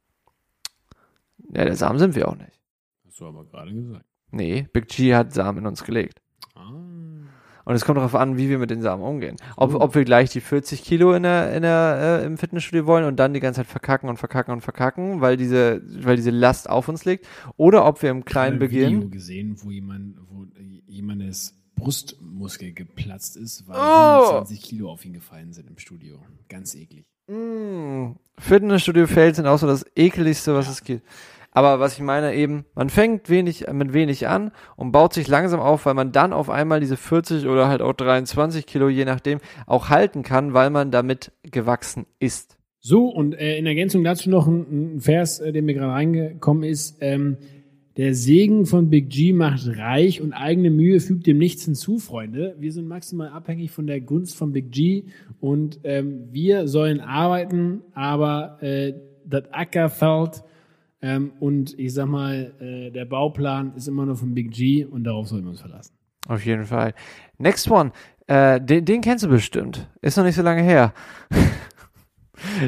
[1.54, 2.60] ja, der Samen sind wir auch nicht.
[3.06, 4.06] Hast du aber gerade gesagt.
[4.32, 6.22] Nee, Big G hat Samen in uns gelegt.
[7.70, 9.36] Und es kommt darauf an, wie wir mit den Samen umgehen.
[9.55, 13.05] Ob, ob wir gleich die 40 Kilo in der, in der, äh, im Fitnessstudio wollen
[13.05, 16.67] und dann die ganze Zeit verkacken und verkacken und verkacken, weil diese, weil diese Last
[16.67, 17.28] auf uns liegt.
[17.57, 20.47] Oder ob wir im Kleinen Ich habe ein Video gesehen, wo jemand, wo
[20.88, 24.30] jemandes Brustmuskel geplatzt ist, weil Oh!
[24.30, 26.17] 25 Kilo auf ihn gefallen sind im Studio.
[26.47, 27.05] Ganz eklig.
[27.28, 31.05] Mm, Fitnessstudio-Fails sind auch so das ekeligste, was es gibt.
[31.60, 35.60] Aber was ich meine eben, man fängt wenig, mit wenig an und baut sich langsam
[35.60, 39.39] auf, weil man dann auf einmal diese 40 oder halt auch 23 Kilo, je nachdem,
[39.68, 42.57] auch halten kann, weil man damit gewachsen ist.
[42.80, 46.64] So, und äh, in Ergänzung dazu noch ein, ein Vers, äh, der mir gerade reingekommen
[46.64, 46.95] ist.
[47.01, 47.36] Ähm,
[47.97, 52.55] Der Segen von Big G macht reich und eigene Mühe fügt dem nichts hinzu, Freunde.
[52.57, 55.03] Wir sind maximal abhängig von der Gunst von Big G
[55.41, 58.93] und ähm, wir sollen arbeiten, aber äh,
[59.26, 60.43] das Ackerfeld
[61.02, 65.04] ähm, und ich sag mal, äh, der Bauplan ist immer nur von Big G und
[65.04, 65.95] darauf sollten wir uns verlassen.
[66.28, 66.93] Auf jeden Fall.
[67.38, 67.91] Next one.
[68.28, 69.89] Äh, den, den kennst du bestimmt.
[70.02, 70.93] Ist noch nicht so lange her.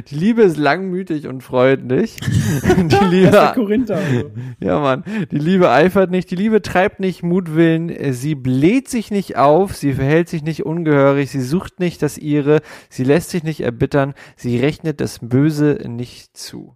[0.09, 2.15] Die Liebe ist langmütig und freundlich.
[2.19, 3.95] Die Liebe, Korinther.
[3.97, 4.31] Also.
[4.59, 5.03] ja, Mann.
[5.31, 6.29] Die Liebe eifert nicht.
[6.31, 8.13] Die Liebe treibt nicht Mutwillen.
[8.13, 9.75] Sie bläht sich nicht auf.
[9.75, 11.31] Sie verhält sich nicht ungehörig.
[11.31, 12.61] Sie sucht nicht das ihre.
[12.89, 14.13] Sie lässt sich nicht erbittern.
[14.35, 16.75] Sie rechnet das Böse nicht zu.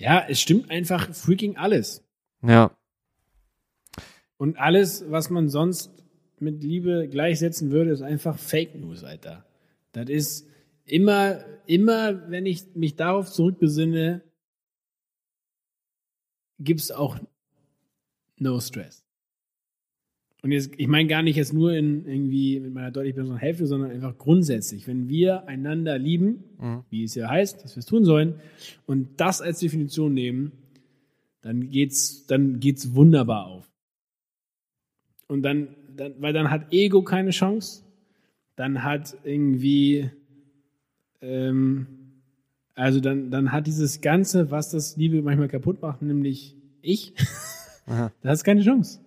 [0.00, 2.02] Ja, es stimmt einfach freaking alles.
[2.42, 2.74] Ja.
[4.38, 5.92] Und alles, was man sonst
[6.38, 9.44] mit Liebe gleichsetzen würde, ist einfach Fake News, Alter.
[9.92, 10.48] Das ist
[10.86, 14.22] immer, immer, wenn ich mich darauf zurückbesinne,
[16.58, 17.18] gibt's auch
[18.38, 19.04] No Stress.
[20.42, 23.66] Und jetzt, ich meine gar nicht jetzt nur in irgendwie mit meiner deutlich besseren Hälfte,
[23.66, 24.86] sondern einfach grundsätzlich.
[24.86, 26.84] Wenn wir einander lieben, Mhm.
[26.88, 28.34] wie es ja heißt, dass wir es tun sollen,
[28.86, 30.52] und das als Definition nehmen,
[31.42, 33.70] dann geht's, dann geht's wunderbar auf.
[35.28, 37.82] Und dann, dann, weil dann hat Ego keine Chance,
[38.56, 40.10] dann hat irgendwie,
[41.20, 41.86] ähm,
[42.74, 47.14] also dann, dann hat dieses Ganze, was das Liebe manchmal kaputt macht, nämlich ich,
[47.86, 48.10] Aha.
[48.22, 49.00] da hast keine Chance.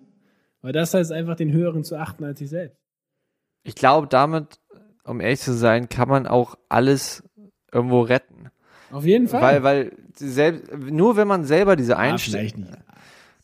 [0.63, 2.81] Weil das heißt einfach, den Höheren zu achten als sich selbst.
[3.63, 4.59] Ich glaube, damit,
[5.03, 7.21] um ehrlich zu sein, kann man auch alles
[7.71, 8.49] irgendwo retten.
[8.91, 9.41] Auf jeden Fall.
[9.41, 12.67] Weil, weil selbst, nur wenn man selber diese ah, Einstellung, nicht.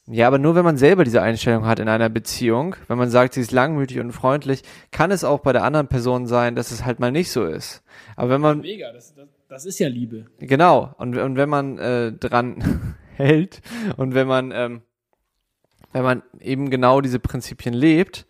[0.07, 3.33] ja, aber nur wenn man selber diese Einstellung hat in einer Beziehung, wenn man sagt,
[3.33, 6.85] sie ist langmütig und freundlich, kann es auch bei der anderen Person sein, dass es
[6.85, 7.83] halt mal nicht so ist.
[8.15, 10.27] Aber wenn man, Mega, das, das, das ist ja Liebe.
[10.39, 13.61] genau, und, und wenn man äh, dran hält
[13.97, 14.81] und wenn man, ähm,
[15.91, 18.25] wenn man eben genau diese Prinzipien lebt,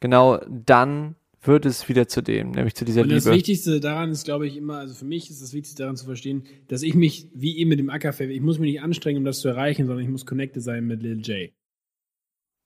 [0.00, 3.36] genau dann wird es wieder zu dem, nämlich zu dieser Und das Liebe.
[3.36, 6.44] Wichtigste daran ist, glaube ich, immer, also für mich ist das Wichtigste daran zu verstehen,
[6.68, 9.40] dass ich mich, wie eben mit dem Ackerfeld, ich muss mich nicht anstrengen, um das
[9.40, 11.50] zu erreichen, sondern ich muss connected sein mit Lil J.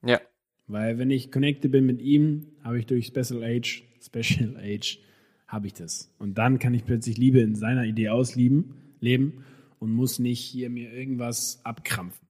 [0.04, 0.20] Ja.
[0.66, 4.98] Weil wenn ich connected bin mit ihm, habe ich durch Special Age, Special Age,
[5.46, 6.12] habe ich das.
[6.18, 9.44] Und dann kann ich plötzlich Liebe in seiner Idee auslieben, leben
[9.78, 12.25] und muss nicht hier mir irgendwas abkrampfen.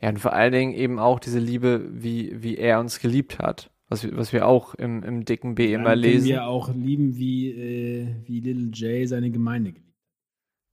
[0.00, 3.70] Ja, und vor allen Dingen eben auch diese Liebe, wie, wie er uns geliebt hat.
[3.88, 6.28] Was, wir- was wir auch im, im dicken B immer Dann können lesen.
[6.28, 9.86] wir auch lieben, wie, äh, wie Little J seine Gemeinde geliebt.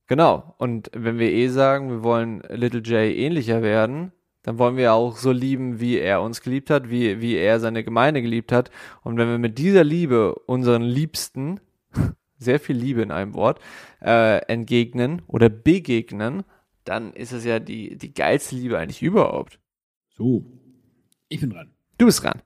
[0.06, 0.54] Genau.
[0.58, 4.12] Und wenn wir eh sagen, wir wollen Little J ähnlicher werden,
[4.42, 7.84] dann wollen wir auch so lieben, wie er uns geliebt hat, wie, wie er seine
[7.84, 8.70] Gemeinde geliebt hat.
[9.02, 11.60] Und wenn wir mit dieser Liebe unseren Liebsten,
[12.38, 13.58] sehr viel Liebe in einem Wort,
[14.00, 16.44] äh, entgegnen oder begegnen,
[16.88, 19.60] dann ist es ja die, die geilste Liebe eigentlich überhaupt.
[20.08, 20.44] So,
[21.28, 21.74] ich bin dran.
[21.98, 22.42] Du bist dran.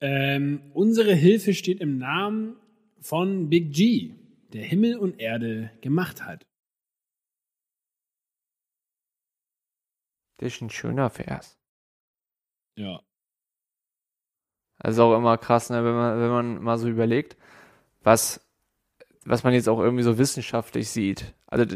[0.00, 2.56] Ähm, unsere Hilfe steht im Namen
[3.00, 4.14] von Big G,
[4.52, 6.46] der Himmel und Erde gemacht hat.
[10.38, 11.58] Das ist ein schöner Vers.
[12.78, 13.02] Ja.
[14.78, 17.36] Also auch immer krass, ne, wenn man, wenn man mal so überlegt,
[18.06, 18.40] was,
[19.24, 21.34] was man jetzt auch irgendwie so wissenschaftlich sieht.
[21.48, 21.66] Also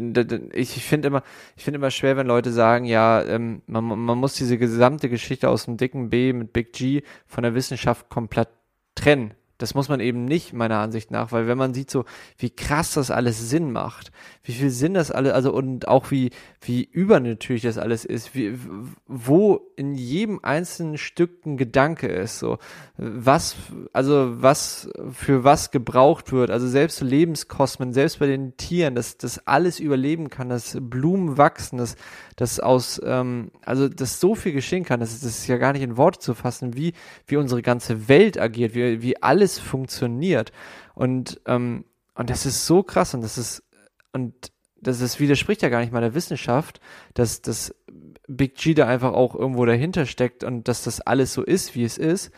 [0.53, 1.23] ich finde immer,
[1.57, 5.49] ich finde immer schwer, wenn Leute sagen, ja, ähm, man, man muss diese gesamte Geschichte
[5.49, 8.49] aus dem dicken B mit Big G von der Wissenschaft komplett
[8.95, 9.35] trennen.
[9.63, 12.05] Das muss man eben nicht, meiner Ansicht nach, weil wenn man sieht so,
[12.39, 14.11] wie krass das alles Sinn macht,
[14.43, 16.31] wie viel Sinn das alles, also und auch wie,
[16.61, 18.59] wie übernatürlich das alles ist, wie,
[19.07, 22.59] wo in jedem einzelnen Stück ein Gedanke ist, so,
[22.97, 23.57] was,
[23.93, 29.47] also was für was gebraucht wird, also selbst Lebenskosmen, selbst bei den Tieren, dass das
[29.47, 31.97] alles überleben kann, dass Blumen wachsen, dass,
[32.37, 35.83] dass aus, ähm, also dass so viel geschehen kann, das das ist ja gar nicht
[35.83, 36.95] in Worte zu fassen, wie,
[37.27, 40.53] wie unsere ganze Welt agiert, wie, wie alles funktioniert.
[40.95, 41.85] Und, ähm,
[42.15, 43.63] und das ist so krass und das ist,
[44.13, 46.81] und das ist, widerspricht ja gar nicht mal der Wissenschaft,
[47.15, 47.75] dass, dass
[48.29, 51.85] Big G da einfach auch irgendwo dahinter steckt und dass das alles so ist, wie
[51.85, 52.31] es ist.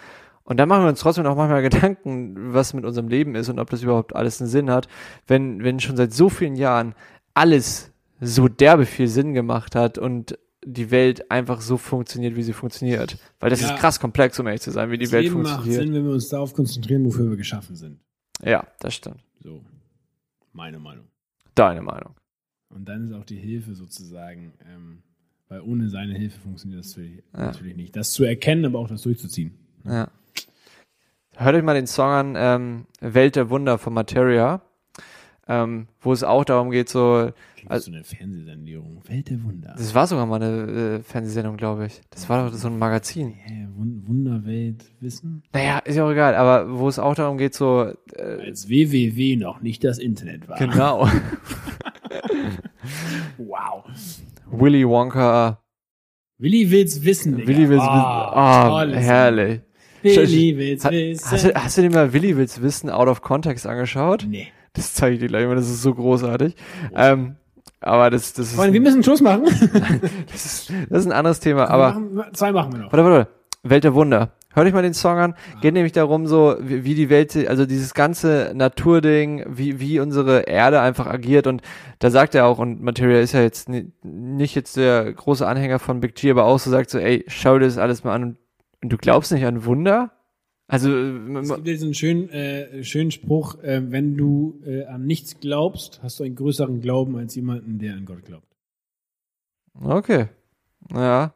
[0.45, 3.59] Und dann machen wir uns trotzdem auch manchmal Gedanken, was mit unserem Leben ist und
[3.59, 4.89] ob das überhaupt alles einen Sinn hat,
[5.27, 6.95] wenn, wenn schon seit so vielen Jahren
[7.35, 12.53] alles so derbe viel Sinn gemacht hat und die Welt einfach so funktioniert, wie sie
[12.53, 13.19] funktioniert.
[13.41, 13.73] Weil das Ja.
[13.75, 15.83] ist krass komplex, um ehrlich zu sein, wie die das Welt Leben macht funktioniert.
[15.83, 17.99] Sinn, wenn wir uns darauf konzentrieren, wofür wir geschaffen sind.
[18.45, 19.25] Ja, das stimmt.
[19.41, 19.65] So,
[20.53, 21.07] meine Meinung.
[21.55, 22.15] Deine Meinung.
[22.71, 25.03] Und dann ist auch die Hilfe sozusagen, ähm,
[25.49, 27.41] weil ohne seine Hilfe funktioniert das natürlich, Ja.
[27.47, 27.95] natürlich nicht.
[27.97, 29.53] Das zu erkennen, aber auch das durchzuziehen.
[29.85, 30.09] Ja.
[31.35, 34.63] Hört euch mal den Song an, ähm, Welt der Wunder von Materia.
[35.49, 37.33] ähm, wo es auch darum geht, so,
[37.63, 39.03] Klingt Also- so eine Fernsehsendung.
[39.07, 39.73] Welt der Wunder.
[39.79, 42.01] das war sogar mal eine äh, Fernsehsendung, glaube ich.
[42.11, 43.35] Das war doch so ein Magazin.
[43.35, 45.45] Hä, Wun- Wunderwelt Wissen?
[45.53, 47.85] Naja, ist ja auch egal, aber wo es auch darum geht, so,
[48.17, 50.59] äh, Als www noch nicht das Internet war.
[50.59, 51.07] genau,
[53.39, 53.85] Wow.
[54.51, 55.63] Willy Wonka,
[56.39, 57.49] Willi will's wissen, Digga.
[57.49, 59.61] Willy will's Ah, wissen, tolles herrlich.
[60.03, 61.31] Willi will's wissen.
[61.31, 64.27] Hast du, hast du dir mal Willy will's wissen out of context angeschaut?
[64.29, 64.49] nee.
[64.75, 66.55] Das zeige ich dir gleich mal, das ist so großartig.
[66.95, 67.37] Ähm,
[67.83, 69.45] aber das, das ist, Freunde, wir müssen Schluss machen.
[70.33, 72.93] das ist, das ist ein anderes Thema, aber, machen, zwei machen wir noch.
[72.93, 73.29] Warte, warte.
[73.65, 74.33] Welt der Wunder.
[74.55, 75.35] Hör dich mal den Song an.
[75.63, 80.41] Geht nämlich darum, so wie, wie die Welt, also dieses ganze Naturding, wie, wie unsere
[80.43, 81.47] Erde einfach agiert.
[81.47, 81.63] Und
[82.01, 85.79] da sagt er auch, und Materia ist ja jetzt ni- nicht jetzt der große Anhänger
[85.79, 88.23] von Big G, aber auch so sagt so, ey, schau dir das alles mal an
[88.25, 88.39] und,
[88.83, 90.11] und du glaubst nicht an Wunder?
[90.73, 95.05] Also, äh, Es gibt ja diesen schönen, äh, schönen Spruch, äh, wenn du äh, an
[95.05, 98.47] nichts glaubst, hast du einen größeren Glauben als jemanden, der an Gott glaubt.
[99.83, 100.29] okay.
[100.91, 101.35] Ja.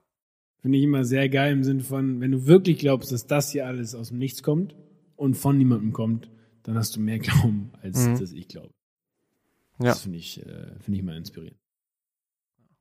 [0.63, 3.67] Finde ich immer sehr geil im Sinn von, wenn du wirklich glaubst, dass das hier
[3.67, 4.75] alles aus dem Nichts kommt
[5.17, 6.31] und von niemandem kommt,
[6.63, 8.19] dann hast du mehr Glauben, als Mhm.
[8.19, 8.73] dass ich glaube.
[9.81, 9.89] Ja.
[9.91, 11.59] Das finde ich, äh, finde ich mal inspirierend.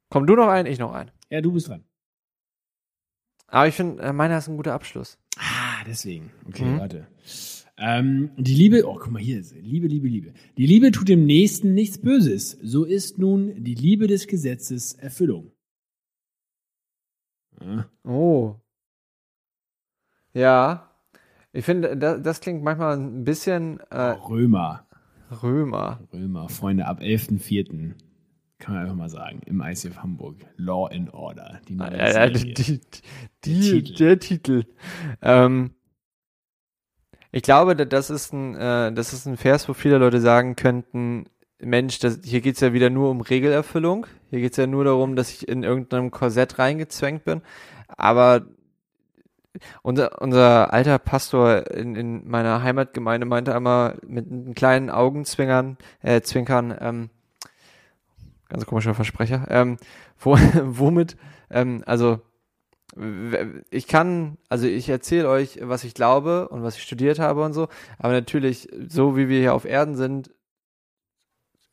[0.09, 1.11] Komm du noch ein, ich noch ein.
[1.29, 1.83] Ja, du bist dran.
[3.47, 5.17] Aber ich finde, äh, meiner ist ein guter Abschluss.
[5.37, 5.54] Ah,
[5.87, 6.31] deswegen.
[6.47, 6.79] Okay, Mhm.
[6.79, 7.07] warte.
[7.77, 10.33] Ähm, die Liebe, oh, guck mal hier, Liebe, Liebe, Liebe.
[10.57, 12.51] Die Liebe tut dem Nächsten nichts Böses.
[12.61, 15.51] So ist nun die Liebe des Gesetzes Erfüllung.
[17.61, 17.89] Ja.
[18.03, 18.55] Oh.
[20.33, 20.91] Ja.
[21.51, 24.87] Ich finde, das, das klingt manchmal ein bisschen äh, Römer.
[25.41, 26.01] Römer.
[26.13, 27.93] Römer, Freunde, ab 11.04.
[28.59, 30.37] kann man einfach mal sagen, im ICF Hamburg.
[30.57, 31.59] Law and Order.
[31.67, 32.31] Die neue Serie.
[32.31, 32.79] die, die, Der
[33.43, 33.95] die, Titel.
[33.95, 34.63] der Titel.
[35.21, 35.71] Ähm,
[37.31, 40.55] ich glaube, da- das ist ein, äh, das ist ein Vers, wo viele Leute sagen
[40.55, 41.25] könnten,
[41.59, 44.07] Mensch, das, hier geht's ja wieder nur um Regelerfüllung.
[44.29, 47.41] Hier geht's ja nur darum, dass ich in irgendeinem Korsett reingezwängt bin.
[47.87, 48.45] Aber
[49.83, 56.21] unser, unser alter Pastor in, in meiner Heimatgemeinde meinte einmal mit einem kleinen Augenzwinkern, äh,
[56.21, 57.09] Zwinkern, ähm,
[58.55, 59.77] ganz komischer Versprecher, ähm,
[60.17, 61.17] wo, womit,
[61.49, 62.21] ähm, also
[63.69, 67.51] ich kann, also ich erzähle euch, was ich glaube und was ich studiert habe und
[67.51, 67.67] so,
[67.99, 70.31] aber natürlich, so wie wir hier auf Erden sind,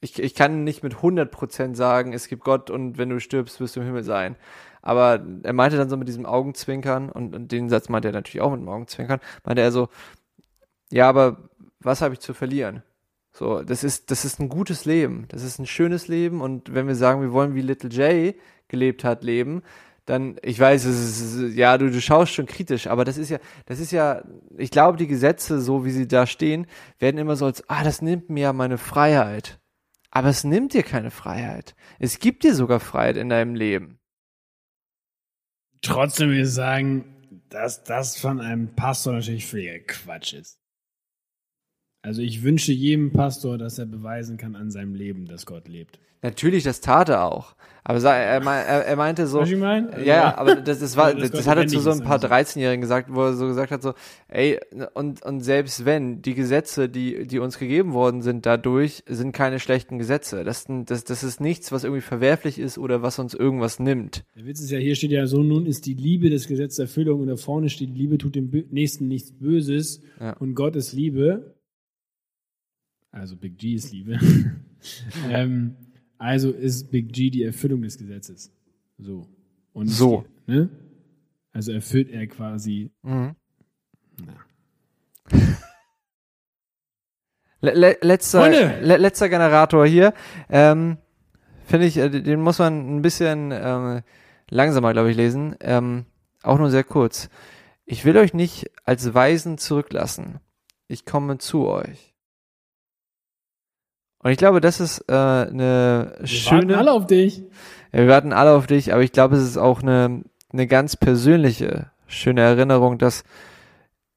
[0.00, 3.76] ich, ich kann nicht mit 100% sagen, es gibt Gott und wenn du stirbst, wirst
[3.76, 4.34] du im Himmel sein.
[4.80, 8.42] Aber er meinte dann so mit diesem Augenzwinkern und, und den Satz meinte er natürlich
[8.42, 9.90] auch mit dem Augenzwinkern, meinte er so,
[10.90, 12.82] ja, aber was habe ich zu verlieren?
[13.32, 15.26] So, das ist, das ist ein gutes Leben.
[15.28, 16.40] Das ist ein schönes Leben.
[16.40, 18.34] Und wenn wir sagen, wir wollen wie Little J
[18.68, 19.62] gelebt hat, leben,
[20.04, 23.38] dann, ich weiß, es ist, ja, du, du schaust schon kritisch, aber das ist ja,
[23.66, 24.22] das ist ja,
[24.58, 26.66] ich glaube, die Gesetze, so wie sie da stehen,
[26.98, 29.60] werden immer so als, ah, das nimmt mir ja meine Freiheit.
[30.10, 31.74] Aber es nimmt dir keine Freiheit.
[31.98, 33.98] Es gibt dir sogar Freiheit in deinem Leben.
[35.80, 40.61] Trotzdem will ich sagen, dass das von einem Pastor natürlich völliger Quatsch ist.
[42.02, 45.98] Also ich wünsche jedem Pastor, dass er beweisen kann an seinem Leben, dass Gott lebt.
[46.24, 47.56] Natürlich, das tat er auch.
[47.84, 49.90] Aber er, er, er meinte so, Was ich meine?
[49.98, 52.22] Ja, ja, aber das, das war, Also, das, das hat er zu so ein paar
[52.22, 52.28] also.
[52.28, 53.94] 13-Jährigen gesagt, wo er so gesagt hat, so,
[54.28, 54.60] ey,
[54.94, 59.58] und, und selbst wenn die Gesetze, die, die uns gegeben worden sind dadurch, sind keine
[59.58, 60.44] schlechten Gesetze.
[60.44, 64.22] Das, das, das ist nichts, was irgendwie verwerflich ist oder was uns irgendwas nimmt.
[64.36, 67.20] Der Witz ist ja, hier steht ja so, nun ist die Liebe des Gesetzes Erfüllung
[67.20, 70.34] und da vorne steht, die Liebe tut dem Nächsten nichts Böses Ja.
[70.34, 71.52] und Gott ist Liebe.
[73.12, 74.18] Also Big G ist Liebe.
[75.30, 75.76] ähm,
[76.18, 78.50] also ist Big G die Erfüllung des Gesetzes.
[78.98, 79.28] So.
[79.72, 80.24] Und So.
[80.46, 80.68] Ne?
[81.52, 82.90] Also erfüllt er quasi.
[83.02, 83.36] Mhm.
[84.24, 84.34] Na.
[87.64, 90.14] Le le letzter, le letzter Generator hier.
[90.48, 90.98] Ähm,
[91.64, 94.02] Finde ich, äh, den muss man ein bisschen ähm,
[94.50, 95.54] langsamer, glaube ich, lesen.
[95.60, 96.06] Ähm,
[96.42, 97.30] auch nur sehr kurz.
[97.84, 100.40] Ich will euch nicht als Weisen zurücklassen.
[100.88, 102.11] Ich komme zu euch.
[104.22, 106.60] Und ich glaube, das ist äh, eine Wir schöne.
[106.68, 107.42] warten alle auf dich.
[107.92, 110.96] Ja, wir warten alle auf dich, aber ich glaube, es ist auch eine, eine ganz
[110.96, 113.24] persönliche, schöne Erinnerung, dass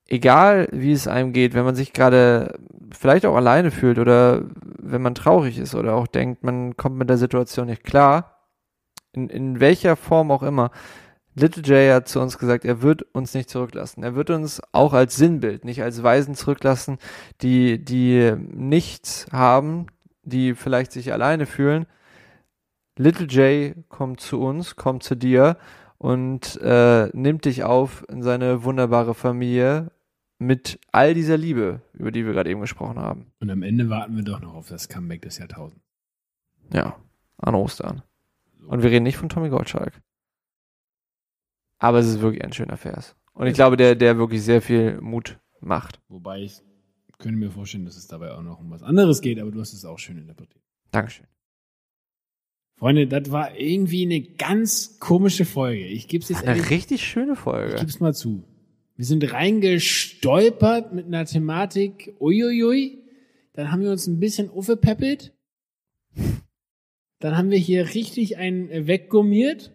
[0.07, 2.53] egal wie es einem geht, wenn man sich gerade
[2.91, 4.43] vielleicht auch alleine fühlt oder
[4.79, 8.39] wenn man traurig ist oder auch denkt, man kommt mit der Situation nicht klar,
[9.13, 10.71] in, in welcher Form auch immer,
[11.37, 14.03] Little J hat zu uns gesagt, er wird uns nicht zurücklassen.
[14.03, 16.97] Er wird uns auch als Sinnbild, nicht als Weisen zurücklassen,
[17.41, 19.87] die, die nichts haben,
[20.25, 21.85] die vielleicht sich alleine fühlen,
[22.97, 25.57] Little J kommt zu uns, kommt zu dir
[25.97, 29.91] und äh, nimmt dich auf in seine wunderbare Familie
[30.37, 33.31] mit all dieser Liebe, über die wir gerade eben gesprochen haben.
[33.39, 35.81] Und am Ende warten wir doch noch auf das Comeback des Jahrtausends.
[36.73, 36.97] Ja,
[37.37, 38.01] an Ostern.
[38.67, 39.93] Und wir reden nicht von Tommy Gottschalk.
[41.77, 43.15] Aber es ist wirklich ein schöner Vers.
[43.33, 45.99] Und ich glaube, der, der wirklich sehr viel Mut macht.
[46.07, 46.61] Wobei ich
[47.17, 49.73] könnte mir vorstellen, dass es dabei auch noch um was anderes geht, aber du hast
[49.73, 50.63] es auch schön interpretiert.
[50.91, 51.27] Dankeschön.
[52.77, 55.85] Freunde, das war irgendwie eine ganz komische Folge.
[55.85, 57.75] Ich gebe es jetzt Eine ehrlich, richtig schöne ich Folge.
[57.75, 58.43] gebe es mal zu.
[58.97, 63.03] Wir sind reingestolpert mit einer Thematik, uiuiui.
[63.53, 65.33] Dann haben wir uns ein bisschen aufgepäppelt.
[67.19, 69.74] Dann haben wir hier richtig einen äh, weggummiert.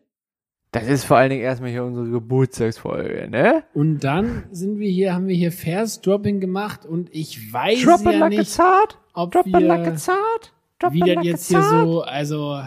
[0.72, 3.64] Das ist vor allen Dingen erstmal hier unsere Geburtstagsfolge, ne?
[3.74, 8.12] Und dann sind wir hier, haben wir hier Vers-Dropping gemacht und ich weiß Drop it
[8.12, 8.98] ja like nicht, zart.
[9.12, 10.54] ob Drop it like wir, zart.
[10.78, 12.62] Drop wie das jetzt hier so, also,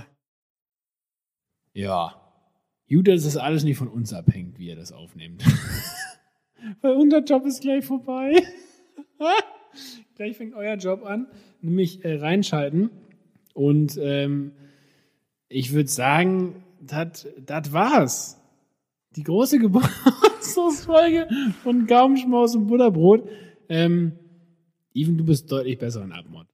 [1.71, 2.13] ja.
[2.89, 5.43] Gut, dass das alles nicht von uns abhängt, wie ihr das aufnehmt.
[6.81, 8.43] Weil unser Job ist gleich vorbei.
[10.15, 11.27] gleich fängt euer Job an,
[11.61, 12.89] nämlich äh, reinschalten.
[13.53, 14.51] Und ähm,
[15.47, 18.39] ich würde sagen, das war's.
[19.15, 21.27] Die große Geburtstagsfolge
[21.63, 23.27] von Gaumenschmaus und Butterbrot.
[23.69, 24.13] Ähm,
[24.93, 26.47] Even, du bist deutlich besser in Abmod.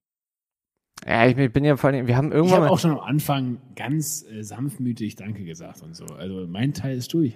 [1.07, 2.99] Ja, ich bin ja vor Dingen, wir haben Ich irgendwann habe mal, auch schon am
[2.99, 6.05] Anfang ganz äh, sanftmütig Danke gesagt und so.
[6.05, 7.35] Also mein Teil ist durch.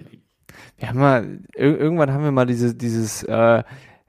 [0.76, 3.62] wir haben mal, ir irgendwann haben wir mal diese, dieses, äh,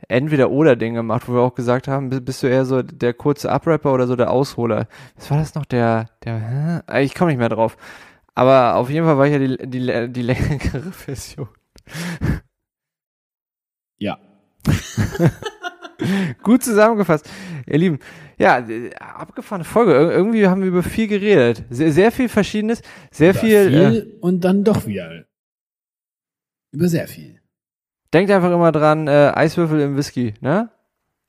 [0.07, 3.91] Entweder-Oder-Ding gemacht, wo wir auch gesagt haben, bi- bist du eher so der kurze Uprapper
[3.91, 4.88] oder so der Ausholer?
[5.15, 7.75] Was war das noch, der, der, ich komme nicht mehr drauf.
[8.36, 11.47] Aber auf jeden Fall war ich ja die, die, die längere Version.
[13.97, 14.19] Ja.
[16.43, 17.29] Gut zusammengefasst.
[17.65, 17.99] Ihr Lieben,
[18.38, 19.93] ja, äh, abgefahrene Folge.
[19.93, 21.63] Ir irgendwie haben wir über viel geredet.
[21.69, 23.55] Sehr, sehr viel Verschiedenes, sehr Über viel.
[23.55, 25.25] Äh, viel und dann doch wieder.
[26.71, 27.39] Über sehr viel.
[28.13, 30.69] denkt einfach immer dran, äh, Eiswürfel im Whisky, ne?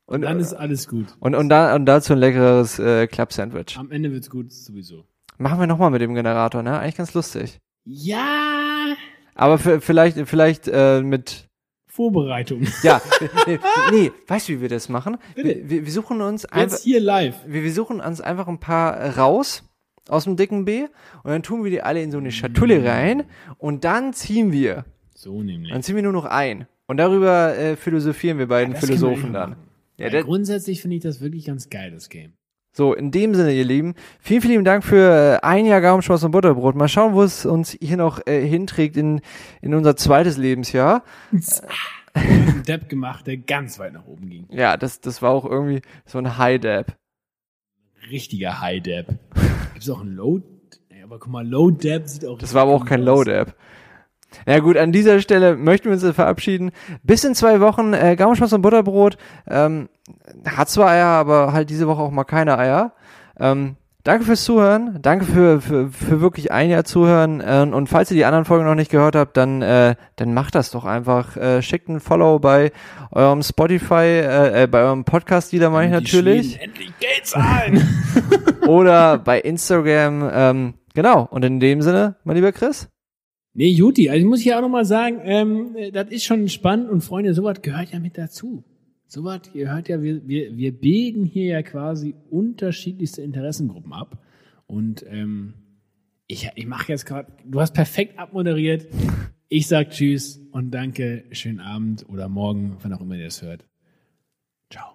[0.06, 1.16] Und dann ist alles gut.
[1.20, 3.76] und, und, da, und dazu ein leckeres äh, Club-Sandwich.
[3.76, 5.04] Am Ende wird's gut sowieso.
[5.38, 6.78] Machen wir nochmal mit dem Generator, ne?
[6.78, 7.60] Eigentlich ganz lustig.
[7.84, 8.94] Ja.
[9.34, 11.48] Aber vielleicht, vielleicht äh, mit.
[11.86, 12.66] Vorbereitung.
[12.82, 13.00] Ja,
[13.46, 13.58] nee,
[13.90, 15.18] nee, weißt du, wie wir das machen?
[15.34, 15.68] Bitte.
[15.68, 16.76] Wir, wir suchen uns einfach.
[16.76, 17.36] Jetzt hier live.
[17.46, 19.62] wir, wir suchen uns einfach ein paar raus
[20.08, 20.84] aus dem dicken B
[21.22, 23.24] und dann tun wir die alle in so eine Schatulle rein
[23.58, 24.84] und dann ziehen wir.
[25.14, 25.72] So nämlich.
[25.72, 26.66] Dann ziehen wir nur noch ein.
[26.86, 29.56] Und darüber äh, philosophieren wir beiden wir Philosophen immer dann.
[29.98, 32.34] Ja, grundsätzlich finde ich das wirklich ganz geil, das Game.
[32.76, 36.32] So, in dem Sinne, ihr Lieben, vielen, vielen Dank für äh, ein Jahr Gaumenschmaus und
[36.32, 36.74] Butterbrot.
[36.74, 39.22] Mal schauen, wo es uns hier noch äh, hinträgt in,
[39.62, 41.02] in unser zweites Lebensjahr.
[42.12, 44.46] Einen Depp gemacht, der ganz weit nach oben ging.
[44.50, 46.94] Ja, das, das war auch irgendwie so ein High-Dab.
[48.10, 49.06] Richtiger High Depp.
[49.72, 50.42] Gibt's auch einen Low?
[51.02, 52.36] Aber guck mal, Low Depp sieht auch.
[52.36, 53.00] Das war aber auch kein.
[53.00, 53.54] Load-App.
[54.44, 56.72] Na gut, an dieser Stelle möchten wir uns verabschieden.
[57.02, 59.16] Bis in zwei Wochen äh, Gaumenschmaus und Butterbrot.
[59.48, 59.88] Ähm,
[60.44, 62.92] hat zwar Eier, aber halt diese Woche auch mal keine Eier.
[63.38, 64.98] Ähm, danke fürs Zuhören.
[65.02, 67.42] Danke für, für, für wirklich ein Jahr Zuhören.
[67.44, 70.54] Ähm, und falls ihr die anderen Folgen noch nicht gehört habt, dann, äh, dann macht
[70.54, 71.36] das doch einfach.
[71.36, 72.72] Äh, schickt ein Follow bei
[73.10, 76.60] eurem Spotify, äh, äh, bei eurem Podcast-Dealer meine ich natürlich.
[76.60, 77.86] Endlich Geld zahlen.
[78.66, 80.30] Oder bei Instagram.
[80.32, 81.26] Ähm, genau.
[81.30, 82.88] Und in dem Sinne, mein lieber Chris.
[83.56, 86.88] Nee, Juti, also ich muss hier auch nochmal sagen, ähm, äh, das ist schon spannend
[86.88, 88.64] und Freunde, sowas gehört ja mit dazu.
[89.08, 94.18] Sowas gehört ja, wir, wir, wir bilden hier ja quasi unterschiedlichste Interessengruppen ab.
[94.66, 95.54] Und ähm,
[96.26, 98.88] ich, ich mache jetzt gerade, du hast perfekt abmoderiert.
[99.48, 103.64] Ich sag Tschüss und danke, schönen Abend oder morgen, wann auch immer ihr das hört.
[104.70, 104.88] Ciao.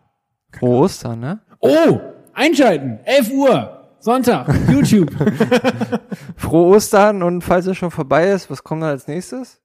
[0.51, 1.39] Frohe Ostern, ne?
[1.59, 2.01] Oh,
[2.33, 5.11] einschalten, 11 Uhr, Sonntag, YouTube.
[6.35, 9.59] Frohe Ostern und falls es schon vorbei ist, was kommt dann als nächstes?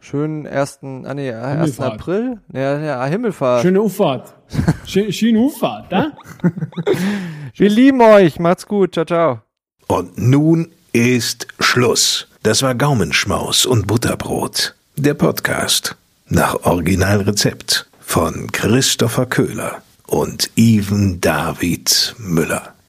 [0.00, 1.50] Schönen ersten, ah nee, 1.
[1.50, 1.92] Himmelfahrt.
[1.92, 2.40] April?
[2.50, 3.60] Ja, ja, Himmelfahrt.
[3.60, 4.34] Schöne Auffahrt.
[4.86, 6.12] Schön, schöne Auffahrt, da?
[7.54, 9.42] Wir lieben euch, macht's gut, ciao, ciao.
[9.86, 12.28] Und nun ist Schluss.
[12.42, 14.74] Das war Gaumenschmaus und Butterbrot.
[14.96, 15.94] Der Podcast
[16.26, 22.72] nach Originalrezept von Christopher Köhler und Even David Müller.